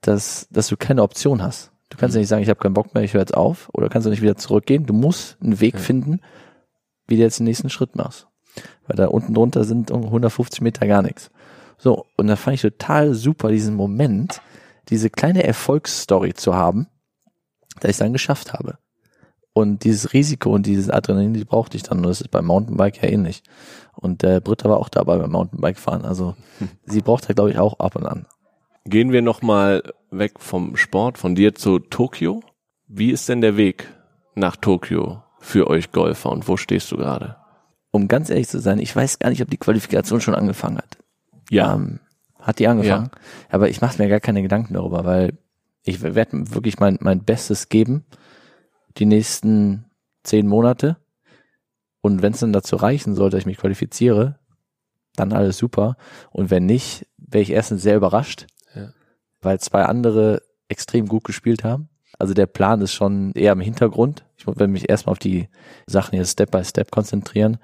dass, 0.00 0.48
dass 0.50 0.68
du 0.68 0.76
keine 0.76 1.02
Option 1.02 1.42
hast. 1.42 1.72
Du 1.90 1.96
kannst 1.96 2.14
ja 2.14 2.20
nicht 2.20 2.28
sagen, 2.28 2.42
ich 2.42 2.48
habe 2.48 2.60
keinen 2.60 2.74
Bock 2.74 2.94
mehr, 2.94 3.04
ich 3.04 3.14
höre 3.14 3.20
jetzt 3.20 3.36
auf, 3.36 3.68
oder 3.72 3.88
kannst 3.88 4.06
du 4.06 4.10
nicht 4.10 4.22
wieder 4.22 4.36
zurückgehen. 4.36 4.86
Du 4.86 4.94
musst 4.94 5.36
einen 5.40 5.60
Weg 5.60 5.74
ja. 5.74 5.80
finden, 5.80 6.20
wie 7.06 7.16
du 7.16 7.22
jetzt 7.22 7.38
den 7.38 7.44
nächsten 7.44 7.70
Schritt 7.70 7.96
machst. 7.96 8.26
Weil 8.86 8.96
da 8.96 9.06
unten 9.06 9.34
drunter 9.34 9.64
sind 9.64 9.92
150 9.92 10.60
Meter 10.60 10.86
gar 10.86 11.02
nichts. 11.02 11.30
So, 11.78 12.06
und 12.16 12.26
da 12.26 12.36
fand 12.36 12.54
ich 12.54 12.62
total 12.62 13.14
super, 13.14 13.50
diesen 13.50 13.74
Moment, 13.74 14.40
diese 14.88 15.10
kleine 15.10 15.44
Erfolgsstory 15.44 16.34
zu 16.34 16.54
haben, 16.54 16.88
dass 17.80 17.90
ich 17.90 17.94
es 17.94 17.98
dann 17.98 18.12
geschafft 18.12 18.52
habe. 18.52 18.78
Und 19.52 19.84
dieses 19.84 20.12
Risiko 20.12 20.52
und 20.52 20.66
dieses 20.66 20.90
Adrenalin, 20.90 21.34
die 21.34 21.44
brauchte 21.44 21.76
ich 21.76 21.84
dann. 21.84 21.98
Und 21.98 22.06
das 22.06 22.20
ist 22.20 22.30
beim 22.30 22.46
Mountainbike 22.46 23.02
ja 23.02 23.08
ähnlich. 23.08 23.42
Und 23.96 24.22
der 24.22 24.40
Britta 24.40 24.68
war 24.68 24.78
auch 24.78 24.88
dabei 24.88 25.18
beim 25.18 25.30
Mountainbike 25.30 25.78
fahren. 25.78 26.04
Also 26.04 26.34
sie 26.84 27.00
braucht 27.00 27.28
halt, 27.28 27.36
glaube 27.36 27.50
ich, 27.50 27.58
auch 27.58 27.78
ab 27.78 27.96
und 27.96 28.06
an. 28.06 28.26
Gehen 28.86 29.12
wir 29.12 29.22
nochmal 29.22 29.82
weg 30.10 30.34
vom 30.38 30.76
Sport, 30.76 31.18
von 31.18 31.34
dir 31.34 31.54
zu 31.54 31.78
Tokio. 31.78 32.42
Wie 32.86 33.10
ist 33.10 33.28
denn 33.28 33.40
der 33.40 33.56
Weg 33.56 33.88
nach 34.34 34.56
Tokio 34.56 35.22
für 35.38 35.68
euch 35.68 35.90
Golfer 35.92 36.30
und 36.30 36.48
wo 36.48 36.56
stehst 36.56 36.92
du 36.92 36.96
gerade? 36.96 37.36
Um 37.90 38.08
ganz 38.08 38.28
ehrlich 38.28 38.48
zu 38.48 38.60
sein, 38.60 38.78
ich 38.78 38.94
weiß 38.94 39.20
gar 39.20 39.30
nicht, 39.30 39.40
ob 39.42 39.50
die 39.50 39.56
Qualifikation 39.56 40.20
schon 40.20 40.34
angefangen 40.34 40.78
hat. 40.78 40.98
Ja. 41.50 41.74
Ähm, 41.74 42.00
hat 42.40 42.58
die 42.58 42.68
angefangen. 42.68 43.10
Ja. 43.12 43.20
Aber 43.48 43.68
ich 43.68 43.80
mache 43.80 44.02
mir 44.02 44.08
gar 44.08 44.20
keine 44.20 44.42
Gedanken 44.42 44.74
darüber, 44.74 45.04
weil 45.04 45.38
ich 45.82 46.02
werde 46.02 46.54
wirklich 46.54 46.78
mein, 46.78 46.98
mein 47.00 47.24
Bestes 47.24 47.68
geben, 47.68 48.04
die 48.98 49.06
nächsten 49.06 49.86
zehn 50.22 50.46
Monate. 50.46 50.96
Und 52.04 52.20
wenn 52.20 52.34
es 52.34 52.40
dann 52.40 52.52
dazu 52.52 52.76
reichen 52.76 53.14
sollte, 53.14 53.36
dass 53.36 53.44
ich 53.44 53.46
mich 53.46 53.56
qualifiziere, 53.56 54.38
dann 55.16 55.32
alles 55.32 55.56
super. 55.56 55.96
Und 56.32 56.50
wenn 56.50 56.66
nicht, 56.66 57.06
wäre 57.16 57.40
ich 57.40 57.48
erstens 57.48 57.80
sehr 57.80 57.96
überrascht, 57.96 58.46
ja. 58.74 58.90
weil 59.40 59.58
zwei 59.58 59.86
andere 59.86 60.42
extrem 60.68 61.08
gut 61.08 61.24
gespielt 61.24 61.64
haben. 61.64 61.88
Also 62.18 62.34
der 62.34 62.44
Plan 62.44 62.82
ist 62.82 62.92
schon 62.92 63.32
eher 63.32 63.52
im 63.54 63.62
Hintergrund. 63.62 64.26
Ich 64.36 64.46
werde 64.46 64.68
mich 64.68 64.90
erstmal 64.90 65.12
auf 65.12 65.18
die 65.18 65.48
Sachen 65.86 66.14
hier 66.14 66.26
Step 66.26 66.50
by 66.50 66.62
Step 66.62 66.90
konzentrieren. 66.90 67.56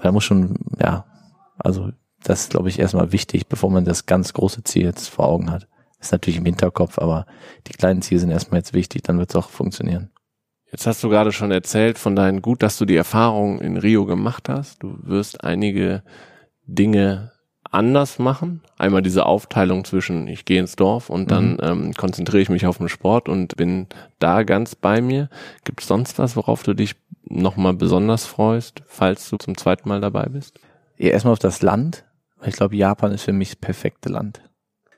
Da 0.00 0.12
muss 0.12 0.22
schon, 0.22 0.54
ja, 0.80 1.04
also 1.58 1.90
das 2.22 2.42
ist, 2.42 2.50
glaube 2.50 2.68
ich, 2.68 2.78
erstmal 2.78 3.10
wichtig, 3.10 3.48
bevor 3.48 3.72
man 3.72 3.84
das 3.84 4.06
ganz 4.06 4.32
große 4.32 4.62
Ziel 4.62 4.84
jetzt 4.84 5.08
vor 5.08 5.26
Augen 5.26 5.50
hat. 5.50 5.66
Ist 5.98 6.12
natürlich 6.12 6.38
im 6.38 6.46
Hinterkopf, 6.46 7.00
aber 7.00 7.26
die 7.66 7.72
kleinen 7.72 8.02
Ziele 8.02 8.20
sind 8.20 8.30
erstmal 8.30 8.60
jetzt 8.60 8.72
wichtig, 8.72 9.02
dann 9.02 9.18
wird 9.18 9.30
es 9.30 9.36
auch 9.36 9.50
funktionieren. 9.50 10.10
Jetzt 10.70 10.86
hast 10.86 11.02
du 11.02 11.08
gerade 11.08 11.32
schon 11.32 11.50
erzählt 11.50 11.98
von 11.98 12.14
deinen, 12.14 12.42
gut, 12.42 12.62
dass 12.62 12.78
du 12.78 12.84
die 12.84 12.96
Erfahrung 12.96 13.60
in 13.60 13.76
Rio 13.76 14.06
gemacht 14.06 14.48
hast. 14.48 14.82
Du 14.82 14.98
wirst 15.02 15.42
einige 15.42 16.02
Dinge 16.66 17.32
anders 17.70 18.18
machen. 18.18 18.62
Einmal 18.78 19.02
diese 19.02 19.26
Aufteilung 19.26 19.84
zwischen 19.84 20.26
ich 20.28 20.44
gehe 20.44 20.60
ins 20.60 20.76
Dorf 20.76 21.10
und 21.10 21.30
dann 21.30 21.52
mhm. 21.52 21.58
ähm, 21.62 21.94
konzentriere 21.94 22.42
ich 22.42 22.48
mich 22.48 22.66
auf 22.66 22.78
den 22.78 22.88
Sport 22.88 23.28
und 23.28 23.56
bin 23.56 23.86
da 24.18 24.42
ganz 24.42 24.74
bei 24.74 25.00
mir. 25.00 25.28
Gibt 25.64 25.80
es 25.80 25.88
sonst 25.88 26.18
was, 26.18 26.36
worauf 26.36 26.62
du 26.62 26.74
dich 26.74 26.96
nochmal 27.24 27.74
besonders 27.74 28.26
freust, 28.26 28.82
falls 28.86 29.28
du 29.30 29.36
zum 29.36 29.56
zweiten 29.56 29.88
Mal 29.88 30.00
dabei 30.00 30.26
bist? 30.26 30.58
Ja, 30.96 31.10
erstmal 31.10 31.32
auf 31.32 31.38
das 31.38 31.62
Land. 31.62 32.04
Ich 32.44 32.54
glaube, 32.54 32.76
Japan 32.76 33.12
ist 33.12 33.22
für 33.22 33.32
mich 33.32 33.50
das 33.50 33.56
perfekte 33.56 34.08
Land. 34.08 34.40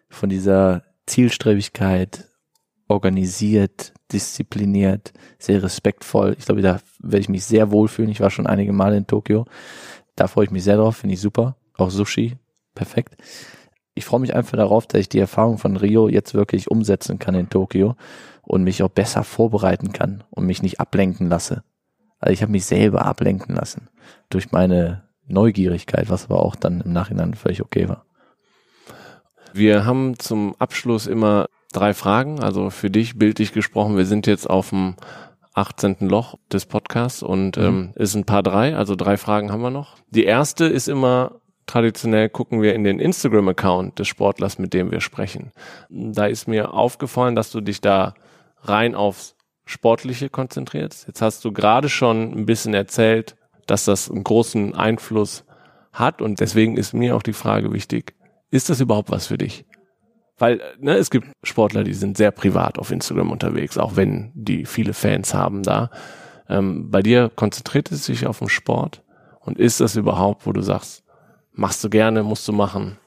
Von 0.08 0.28
dieser 0.28 0.82
Zielstrebigkeit, 1.06 2.28
organisiert, 2.92 3.92
diszipliniert, 4.12 5.12
sehr 5.38 5.62
respektvoll. 5.62 6.36
Ich 6.38 6.46
glaube, 6.46 6.62
da 6.62 6.80
werde 7.00 7.20
ich 7.20 7.28
mich 7.28 7.44
sehr 7.44 7.70
wohlfühlen. 7.70 8.10
Ich 8.10 8.20
war 8.20 8.30
schon 8.30 8.46
einige 8.46 8.72
Male 8.72 8.96
in 8.96 9.06
Tokio. 9.06 9.46
Da 10.14 10.28
freue 10.28 10.44
ich 10.44 10.50
mich 10.50 10.64
sehr 10.64 10.76
drauf, 10.76 10.96
finde 10.98 11.14
ich 11.14 11.20
super. 11.20 11.56
Auch 11.76 11.90
Sushi, 11.90 12.36
perfekt. 12.74 13.16
Ich 13.94 14.04
freue 14.04 14.20
mich 14.20 14.34
einfach 14.34 14.56
darauf, 14.56 14.86
dass 14.86 15.00
ich 15.00 15.08
die 15.08 15.18
Erfahrung 15.18 15.58
von 15.58 15.76
Rio 15.76 16.08
jetzt 16.08 16.34
wirklich 16.34 16.70
umsetzen 16.70 17.18
kann 17.18 17.34
in 17.34 17.50
Tokio 17.50 17.96
und 18.42 18.64
mich 18.64 18.82
auch 18.82 18.88
besser 18.88 19.24
vorbereiten 19.24 19.92
kann 19.92 20.24
und 20.30 20.46
mich 20.46 20.62
nicht 20.62 20.80
ablenken 20.80 21.28
lasse. 21.28 21.62
Also 22.18 22.32
ich 22.32 22.42
habe 22.42 22.52
mich 22.52 22.64
selber 22.64 23.04
ablenken 23.04 23.54
lassen 23.54 23.88
durch 24.30 24.52
meine 24.52 25.08
Neugierigkeit, 25.26 26.08
was 26.08 26.26
aber 26.26 26.42
auch 26.42 26.56
dann 26.56 26.80
im 26.80 26.92
Nachhinein 26.92 27.34
völlig 27.34 27.62
okay 27.62 27.88
war. 27.88 28.06
Wir 29.52 29.84
haben 29.84 30.18
zum 30.18 30.54
Abschluss 30.58 31.06
immer 31.06 31.46
drei 31.72 31.94
Fragen. 31.94 32.40
Also 32.40 32.70
für 32.70 32.90
dich 32.90 33.18
bildlich 33.18 33.52
gesprochen, 33.52 33.96
wir 33.96 34.06
sind 34.06 34.26
jetzt 34.26 34.48
auf 34.48 34.70
dem 34.70 34.94
18. 35.54 35.96
Loch 36.00 36.36
des 36.50 36.66
Podcasts 36.66 37.22
und 37.22 37.56
mhm. 37.56 37.64
ähm, 37.64 37.92
ist 37.94 38.14
ein 38.14 38.24
paar 38.24 38.42
drei, 38.42 38.76
also 38.76 38.96
drei 38.96 39.16
Fragen 39.16 39.52
haben 39.52 39.62
wir 39.62 39.70
noch. 39.70 39.96
Die 40.10 40.24
erste 40.24 40.64
ist 40.64 40.88
immer 40.88 41.42
traditionell 41.66 42.28
gucken 42.28 42.60
wir 42.60 42.74
in 42.74 42.84
den 42.84 42.98
Instagram-Account 42.98 43.98
des 43.98 44.08
Sportlers, 44.08 44.58
mit 44.58 44.74
dem 44.74 44.90
wir 44.90 45.00
sprechen. 45.00 45.52
Da 45.88 46.26
ist 46.26 46.48
mir 46.48 46.74
aufgefallen, 46.74 47.34
dass 47.34 47.50
du 47.50 47.60
dich 47.60 47.80
da 47.80 48.14
rein 48.62 48.94
aufs 48.94 49.36
Sportliche 49.64 50.28
konzentrierst. 50.28 51.06
Jetzt 51.06 51.22
hast 51.22 51.44
du 51.44 51.52
gerade 51.52 51.88
schon 51.88 52.32
ein 52.32 52.46
bisschen 52.46 52.74
erzählt, 52.74 53.36
dass 53.66 53.84
das 53.84 54.10
einen 54.10 54.24
großen 54.24 54.74
Einfluss 54.74 55.44
hat 55.92 56.20
und 56.20 56.40
deswegen 56.40 56.76
ist 56.76 56.94
mir 56.94 57.14
auch 57.14 57.22
die 57.22 57.32
Frage 57.32 57.72
wichtig, 57.72 58.14
ist 58.50 58.70
das 58.70 58.80
überhaupt 58.80 59.10
was 59.10 59.28
für 59.28 59.38
dich? 59.38 59.64
Weil 60.38 60.60
ne, 60.78 60.96
es 60.96 61.10
gibt 61.10 61.28
Sportler, 61.44 61.84
die 61.84 61.94
sind 61.94 62.16
sehr 62.16 62.30
privat 62.30 62.78
auf 62.78 62.90
Instagram 62.90 63.30
unterwegs, 63.30 63.78
auch 63.78 63.96
wenn 63.96 64.32
die 64.34 64.64
viele 64.64 64.94
Fans 64.94 65.34
haben 65.34 65.62
da. 65.62 65.90
Ähm, 66.48 66.90
bei 66.90 67.02
dir 67.02 67.30
konzentriert 67.34 67.92
es 67.92 68.04
sich 68.04 68.26
auf 68.26 68.38
den 68.38 68.48
Sport 68.48 69.02
und 69.40 69.58
ist 69.58 69.80
das 69.80 69.96
überhaupt, 69.96 70.46
wo 70.46 70.52
du 70.52 70.62
sagst, 70.62 71.04
machst 71.52 71.82
du 71.84 71.90
gerne, 71.90 72.22
musst 72.22 72.46
du 72.48 72.52
machen? 72.52 72.98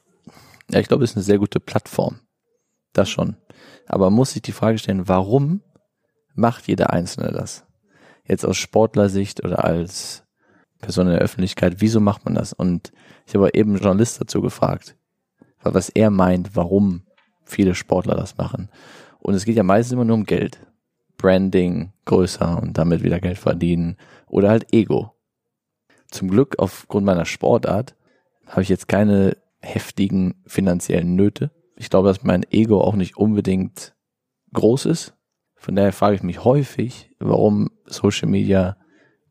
Ja, 0.69 0.79
ich 0.79 0.87
glaube, 0.87 1.03
es 1.03 1.11
ist 1.11 1.17
eine 1.17 1.23
sehr 1.23 1.37
gute 1.37 1.59
Plattform. 1.59 2.19
Das 2.93 3.09
schon. 3.09 3.37
Aber 3.87 4.09
muss 4.09 4.31
sich 4.31 4.41
die 4.41 4.51
Frage 4.51 4.77
stellen, 4.77 5.07
warum 5.07 5.61
macht 6.33 6.67
jeder 6.67 6.91
Einzelne 6.91 7.31
das? 7.31 7.65
Jetzt 8.27 8.45
aus 8.45 8.57
Sportlersicht 8.57 9.43
oder 9.43 9.63
als 9.63 10.23
Person 10.79 11.07
in 11.07 11.13
der 11.13 11.21
Öffentlichkeit, 11.21 11.75
wieso 11.79 11.99
macht 11.99 12.25
man 12.25 12.35
das? 12.35 12.53
Und 12.53 12.91
ich 13.25 13.35
habe 13.35 13.49
eben 13.53 13.71
einen 13.71 13.81
Journalist 13.81 14.19
dazu 14.21 14.41
gefragt, 14.41 14.95
was 15.61 15.89
er 15.89 16.09
meint, 16.09 16.55
warum 16.55 17.05
viele 17.45 17.75
Sportler 17.75 18.15
das 18.15 18.37
machen. 18.37 18.69
Und 19.19 19.33
es 19.33 19.45
geht 19.45 19.55
ja 19.55 19.63
meistens 19.63 19.93
immer 19.93 20.05
nur 20.05 20.17
um 20.17 20.25
Geld. 20.25 20.59
Branding 21.17 21.93
größer 22.05 22.61
und 22.61 22.77
damit 22.77 23.03
wieder 23.03 23.19
Geld 23.19 23.37
verdienen 23.37 23.97
oder 24.27 24.49
halt 24.49 24.73
Ego. 24.73 25.13
Zum 26.11 26.29
Glück 26.29 26.55
aufgrund 26.59 27.05
meiner 27.05 27.25
Sportart 27.25 27.95
habe 28.47 28.61
ich 28.61 28.69
jetzt 28.69 28.87
keine 28.87 29.37
heftigen 29.59 30.35
finanziellen 30.45 31.15
Nöte. 31.15 31.51
Ich 31.75 31.89
glaube, 31.89 32.07
dass 32.09 32.23
mein 32.23 32.43
Ego 32.51 32.81
auch 32.81 32.95
nicht 32.95 33.17
unbedingt 33.17 33.95
groß 34.53 34.85
ist. 34.85 35.13
Von 35.55 35.75
daher 35.75 35.93
frage 35.93 36.15
ich 36.15 36.23
mich 36.23 36.43
häufig, 36.43 37.09
warum 37.19 37.71
Social 37.85 38.29
Media 38.29 38.77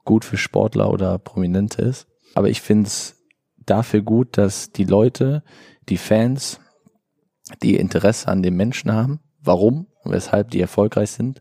gut 0.04 0.24
für 0.24 0.36
Sportler 0.36 0.90
oder 0.90 1.18
Prominente 1.18 1.82
ist. 1.82 2.08
Aber 2.34 2.48
ich 2.48 2.60
finde 2.60 2.88
es 2.88 3.24
dafür 3.56 4.02
gut, 4.02 4.36
dass 4.36 4.72
die 4.72 4.84
Leute, 4.84 5.42
die 5.88 5.96
Fans, 5.96 6.60
die 7.62 7.76
Interesse 7.76 8.28
an 8.28 8.42
dem 8.42 8.56
Menschen 8.56 8.92
haben, 8.92 9.20
warum 9.42 9.86
weshalb 10.04 10.50
die 10.50 10.60
erfolgreich 10.60 11.10
sind, 11.10 11.40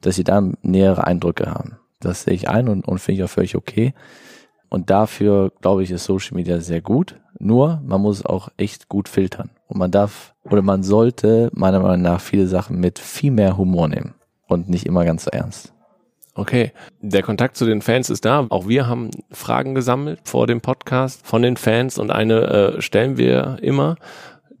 dass 0.00 0.16
sie 0.16 0.24
da 0.24 0.40
nähere 0.62 1.06
Eindrücke 1.06 1.50
haben. 1.50 1.78
Das 2.00 2.24
sehe 2.24 2.34
ich 2.34 2.48
ein 2.48 2.68
und, 2.68 2.86
und 2.86 2.98
finde 2.98 3.20
ich 3.20 3.24
auch 3.24 3.32
völlig 3.32 3.56
okay. 3.56 3.94
Und 4.68 4.90
dafür, 4.90 5.52
glaube 5.60 5.82
ich, 5.82 5.90
ist 5.90 6.04
Social 6.04 6.34
Media 6.34 6.60
sehr 6.60 6.80
gut. 6.80 7.20
Nur, 7.38 7.80
man 7.84 8.00
muss 8.00 8.24
auch 8.24 8.48
echt 8.56 8.88
gut 8.88 9.08
filtern. 9.08 9.50
Und 9.66 9.78
man 9.78 9.90
darf 9.90 10.34
oder 10.44 10.62
man 10.62 10.82
sollte 10.82 11.50
meiner 11.54 11.80
Meinung 11.80 12.02
nach 12.02 12.20
viele 12.20 12.46
Sachen 12.46 12.78
mit 12.78 12.98
viel 12.98 13.30
mehr 13.30 13.56
Humor 13.56 13.88
nehmen 13.88 14.14
und 14.48 14.68
nicht 14.68 14.86
immer 14.86 15.04
ganz 15.04 15.24
so 15.24 15.30
ernst. 15.30 15.72
Okay, 16.36 16.72
der 17.00 17.22
Kontakt 17.22 17.56
zu 17.56 17.64
den 17.64 17.80
Fans 17.80 18.10
ist 18.10 18.24
da. 18.24 18.46
Auch 18.50 18.66
wir 18.66 18.88
haben 18.88 19.10
Fragen 19.30 19.76
gesammelt 19.76 20.20
vor 20.24 20.48
dem 20.48 20.60
Podcast 20.60 21.24
von 21.24 21.42
den 21.42 21.56
Fans 21.56 21.96
und 21.96 22.10
eine 22.10 22.40
äh, 22.40 22.82
stellen 22.82 23.16
wir 23.16 23.58
immer. 23.62 23.96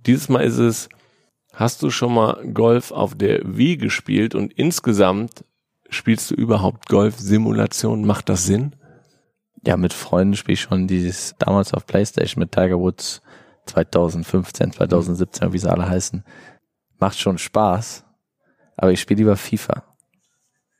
Dieses 0.06 0.28
Mal 0.28 0.44
ist 0.44 0.58
es, 0.58 0.88
hast 1.54 1.82
du 1.82 1.90
schon 1.90 2.14
mal 2.14 2.44
Golf 2.52 2.90
auf 2.92 3.14
der 3.14 3.40
Wii 3.44 3.76
gespielt 3.78 4.34
und 4.34 4.52
insgesamt 4.52 5.44
spielst 5.88 6.30
du 6.30 6.34
überhaupt 6.34 6.88
Golf-Simulation? 6.88 8.04
Macht 8.04 8.28
das 8.28 8.44
Sinn? 8.44 8.76
Ja, 9.66 9.76
mit 9.78 9.94
Freunden 9.94 10.36
spiele 10.36 10.54
ich 10.54 10.60
schon 10.60 10.86
dieses 10.86 11.34
damals 11.38 11.72
auf 11.72 11.86
Playstation 11.86 12.40
mit 12.40 12.52
Tiger 12.52 12.78
Woods 12.78 13.22
2015, 13.66 14.72
2017, 14.72 15.52
wie 15.52 15.58
sie 15.58 15.70
alle 15.70 15.88
heißen. 15.88 16.22
Macht 16.98 17.18
schon 17.18 17.38
Spaß, 17.38 18.04
aber 18.76 18.92
ich 18.92 19.00
spiele 19.00 19.18
lieber 19.18 19.36
FIFA. 19.36 19.84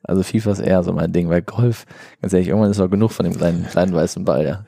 Also 0.02 0.22
FIFA 0.22 0.50
ist 0.50 0.58
eher 0.58 0.82
so 0.82 0.92
mein 0.92 1.14
Ding, 1.14 1.30
weil 1.30 1.40
Golf, 1.40 1.86
ganz 2.20 2.34
ehrlich, 2.34 2.48
irgendwann 2.48 2.70
ist 2.70 2.80
auch 2.80 2.90
genug 2.90 3.12
von 3.12 3.24
dem 3.24 3.38
kleinen, 3.38 3.66
kleinen 3.66 3.94
weißen 3.94 4.22
Ball, 4.26 4.44
ja. 4.44 4.64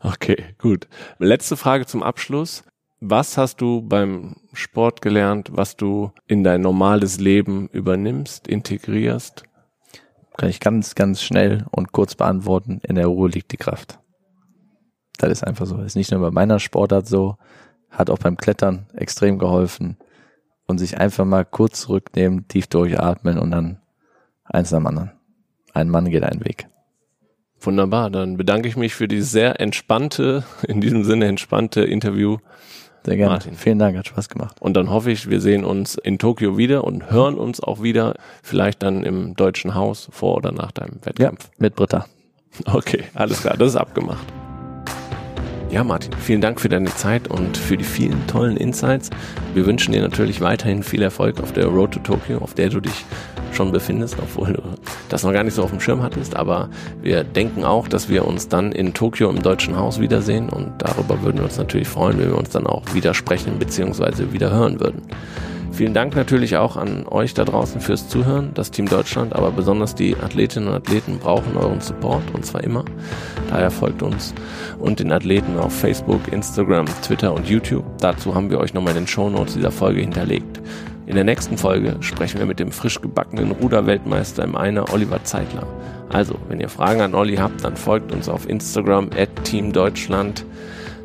Okay, 0.00 0.54
gut. 0.58 0.86
Letzte 1.18 1.56
Frage 1.56 1.86
zum 1.86 2.04
Abschluss 2.04 2.62
Was 3.06 3.36
hast 3.36 3.60
du 3.60 3.82
beim 3.82 4.36
Sport 4.54 5.02
gelernt, 5.02 5.50
was 5.52 5.76
du 5.76 6.10
in 6.26 6.42
dein 6.42 6.62
normales 6.62 7.20
Leben 7.20 7.68
übernimmst, 7.68 8.48
integrierst? 8.48 9.42
Kann 10.38 10.48
ich 10.48 10.58
ganz, 10.58 10.94
ganz 10.94 11.22
schnell 11.22 11.66
und 11.70 11.92
kurz 11.92 12.14
beantworten. 12.14 12.80
In 12.82 12.94
der 12.94 13.08
Ruhe 13.08 13.28
liegt 13.28 13.52
die 13.52 13.58
Kraft. 13.58 13.98
Das 15.18 15.30
ist 15.30 15.46
einfach 15.46 15.66
so. 15.66 15.82
ist 15.82 15.96
nicht 15.96 16.12
nur 16.12 16.22
bei 16.22 16.30
meiner 16.30 16.58
Sportart 16.58 17.06
so, 17.06 17.36
hat 17.90 18.08
auch 18.08 18.20
beim 18.20 18.38
Klettern 18.38 18.86
extrem 18.94 19.38
geholfen. 19.38 19.98
Und 20.66 20.78
sich 20.78 20.96
einfach 20.96 21.26
mal 21.26 21.44
kurz 21.44 21.82
zurücknehmen, 21.82 22.48
tief 22.48 22.68
durchatmen 22.68 23.38
und 23.38 23.50
dann 23.50 23.82
eins 24.44 24.72
am 24.72 24.86
anderen. 24.86 25.12
Ein 25.74 25.90
Mann 25.90 26.08
geht 26.08 26.22
einen 26.22 26.42
Weg. 26.42 26.68
Wunderbar, 27.60 28.08
dann 28.08 28.38
bedanke 28.38 28.66
ich 28.66 28.78
mich 28.78 28.94
für 28.94 29.08
dieses 29.08 29.30
sehr 29.30 29.60
entspannte, 29.60 30.44
in 30.66 30.80
diesem 30.80 31.04
Sinne 31.04 31.26
entspannte 31.26 31.82
Interview 31.82 32.38
sehr 33.04 33.16
gerne. 33.16 33.32
Martin. 33.32 33.54
Vielen 33.54 33.78
Dank, 33.78 33.96
hat 33.96 34.08
Spaß 34.08 34.28
gemacht. 34.28 34.56
Und 34.60 34.76
dann 34.76 34.90
hoffe 34.90 35.10
ich, 35.10 35.28
wir 35.28 35.40
sehen 35.40 35.64
uns 35.64 35.96
in 35.96 36.18
Tokio 36.18 36.56
wieder 36.56 36.84
und 36.84 37.10
hören 37.10 37.36
uns 37.36 37.60
auch 37.60 37.82
wieder, 37.82 38.14
vielleicht 38.42 38.82
dann 38.82 39.02
im 39.02 39.34
Deutschen 39.36 39.74
Haus 39.74 40.08
vor 40.10 40.36
oder 40.36 40.52
nach 40.52 40.72
deinem 40.72 40.98
Wettkampf. 41.02 41.44
Ja, 41.44 41.50
mit 41.58 41.74
Britta. 41.74 42.06
Okay, 42.66 43.02
alles 43.14 43.40
klar, 43.40 43.56
das 43.56 43.70
ist 43.70 43.76
abgemacht. 43.76 44.24
Ja, 45.70 45.82
Martin, 45.82 46.12
vielen 46.12 46.40
Dank 46.40 46.60
für 46.60 46.68
deine 46.68 46.94
Zeit 46.94 47.26
und 47.26 47.56
für 47.56 47.76
die 47.76 47.82
vielen 47.84 48.24
tollen 48.28 48.56
Insights. 48.56 49.10
Wir 49.54 49.66
wünschen 49.66 49.90
dir 49.90 50.02
natürlich 50.02 50.40
weiterhin 50.40 50.84
viel 50.84 51.02
Erfolg 51.02 51.40
auf 51.40 51.52
der 51.52 51.66
Road 51.66 51.94
to 51.94 51.98
Tokyo, 51.98 52.38
auf 52.38 52.54
der 52.54 52.68
du 52.68 52.78
dich 52.78 53.04
schon 53.54 53.72
befindest, 53.72 54.16
obwohl 54.20 54.52
du 54.52 54.62
das 55.08 55.22
noch 55.22 55.32
gar 55.32 55.44
nicht 55.44 55.54
so 55.54 55.62
auf 55.62 55.70
dem 55.70 55.80
Schirm 55.80 56.02
hattest. 56.02 56.36
Aber 56.36 56.68
wir 57.02 57.24
denken 57.24 57.64
auch, 57.64 57.88
dass 57.88 58.08
wir 58.08 58.26
uns 58.26 58.48
dann 58.48 58.72
in 58.72 58.94
Tokio 58.94 59.30
im 59.30 59.42
Deutschen 59.42 59.76
Haus 59.76 60.00
wiedersehen 60.00 60.48
und 60.48 60.72
darüber 60.78 61.22
würden 61.22 61.38
wir 61.38 61.44
uns 61.44 61.58
natürlich 61.58 61.88
freuen, 61.88 62.18
wenn 62.18 62.30
wir 62.30 62.38
uns 62.38 62.50
dann 62.50 62.66
auch 62.66 62.82
widersprechen 62.92 63.58
bzw. 63.58 64.32
wieder 64.32 64.50
hören 64.50 64.80
würden. 64.80 65.02
Vielen 65.74 65.92
Dank 65.92 66.14
natürlich 66.14 66.56
auch 66.56 66.76
an 66.76 67.04
euch 67.08 67.34
da 67.34 67.44
draußen 67.44 67.80
fürs 67.80 68.08
Zuhören, 68.08 68.52
das 68.54 68.70
Team 68.70 68.86
Deutschland, 68.86 69.34
aber 69.34 69.50
besonders 69.50 69.96
die 69.96 70.14
Athletinnen 70.14 70.68
und 70.68 70.74
Athleten 70.74 71.18
brauchen 71.18 71.56
euren 71.56 71.80
Support 71.80 72.22
und 72.32 72.46
zwar 72.46 72.62
immer. 72.62 72.84
Daher 73.50 73.72
folgt 73.72 74.00
uns 74.00 74.34
und 74.78 75.00
den 75.00 75.10
Athleten 75.10 75.58
auf 75.58 75.76
Facebook, 75.76 76.32
Instagram, 76.32 76.86
Twitter 77.02 77.34
und 77.34 77.48
YouTube. 77.48 77.84
Dazu 77.98 78.36
haben 78.36 78.50
wir 78.50 78.60
euch 78.60 78.72
nochmal 78.72 78.92
in 78.92 79.02
den 79.02 79.08
Shownotes 79.08 79.54
dieser 79.54 79.72
Folge 79.72 80.00
hinterlegt. 80.00 80.60
In 81.06 81.16
der 81.16 81.24
nächsten 81.24 81.58
Folge 81.58 81.96
sprechen 82.00 82.38
wir 82.38 82.46
mit 82.46 82.58
dem 82.58 82.72
frisch 82.72 83.00
gebackenen 83.00 83.50
Ruderweltmeister 83.50 84.42
im 84.42 84.56
Einer 84.56 84.90
Oliver 84.90 85.22
Zeitler. 85.22 85.66
Also, 86.08 86.36
wenn 86.48 86.60
ihr 86.60 86.70
Fragen 86.70 87.02
an 87.02 87.14
Olli 87.14 87.36
habt, 87.36 87.62
dann 87.62 87.76
folgt 87.76 88.10
uns 88.10 88.28
auf 88.28 88.48
Instagram 88.48 89.10
at 89.16 89.44
Team 89.44 89.72
Deutschland. 89.72 90.46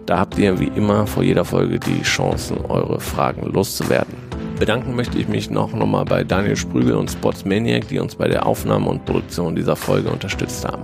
Da 0.06 0.18
habt 0.18 0.38
ihr 0.38 0.58
wie 0.58 0.72
immer 0.76 1.06
vor 1.06 1.24
jeder 1.24 1.44
Folge 1.44 1.80
die 1.80 2.04
Chancen, 2.04 2.64
eure 2.66 3.02
Fragen 3.02 3.52
loszuwerden. 3.52 4.14
Bedanken 4.58 4.96
möchte 4.96 5.18
ich 5.18 5.28
mich 5.28 5.50
noch 5.50 5.74
nochmal 5.74 6.06
bei 6.06 6.24
Daniel 6.24 6.56
Sprügel 6.56 6.96
und 6.96 7.12
Sportsmaniac, 7.12 7.88
die 7.90 8.00
uns 8.00 8.16
bei 8.16 8.28
der 8.28 8.46
Aufnahme 8.46 8.90
und 8.90 9.06
Produktion 9.06 9.56
dieser 9.56 9.76
Folge 9.76 10.10
unterstützt 10.10 10.66
haben. 10.66 10.84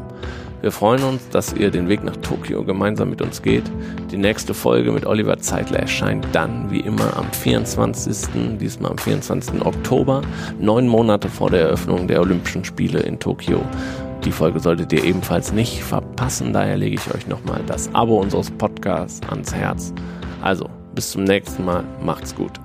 Wir 0.66 0.72
freuen 0.72 1.04
uns, 1.04 1.30
dass 1.30 1.54
ihr 1.54 1.70
den 1.70 1.90
Weg 1.90 2.04
nach 2.04 2.16
Tokio 2.16 2.64
gemeinsam 2.64 3.12
mit 3.12 3.22
uns 3.22 3.44
geht. 3.44 3.66
Die 4.10 4.18
nächste 4.18 4.56
Folge 4.56 4.92
mit 4.92 5.06
Oliver 5.06 5.38
Zeitler 5.38 5.78
erscheint 5.78 6.26
dann, 6.32 6.72
wie 6.72 6.80
immer, 6.80 7.16
am 7.16 7.32
24., 7.32 8.58
diesmal 8.60 8.90
am 8.90 8.98
24. 8.98 9.64
Oktober, 9.64 10.24
neun 10.60 10.88
Monate 10.88 11.30
vor 11.30 11.52
der 11.52 11.68
Eröffnung 11.68 12.08
der 12.08 12.20
Olympischen 12.20 12.66
Spiele 12.66 13.02
in 13.02 13.20
Tokio. 13.20 13.62
Die 14.24 14.32
Folge 14.32 14.60
solltet 14.60 14.92
ihr 14.92 15.04
ebenfalls 15.04 15.54
nicht 15.54 15.84
verpassen, 15.84 16.52
daher 16.52 16.78
lege 16.78 16.96
ich 16.96 17.14
euch 17.14 17.28
nochmal 17.28 17.62
das 17.68 17.94
Abo 17.94 18.20
unseres 18.20 18.50
Podcasts 18.50 19.22
ans 19.30 19.54
Herz. 19.54 19.94
Also, 20.42 20.68
bis 20.96 21.12
zum 21.12 21.26
nächsten 21.26 21.64
Mal, 21.64 21.84
macht's 22.02 22.34
gut. 22.34 22.65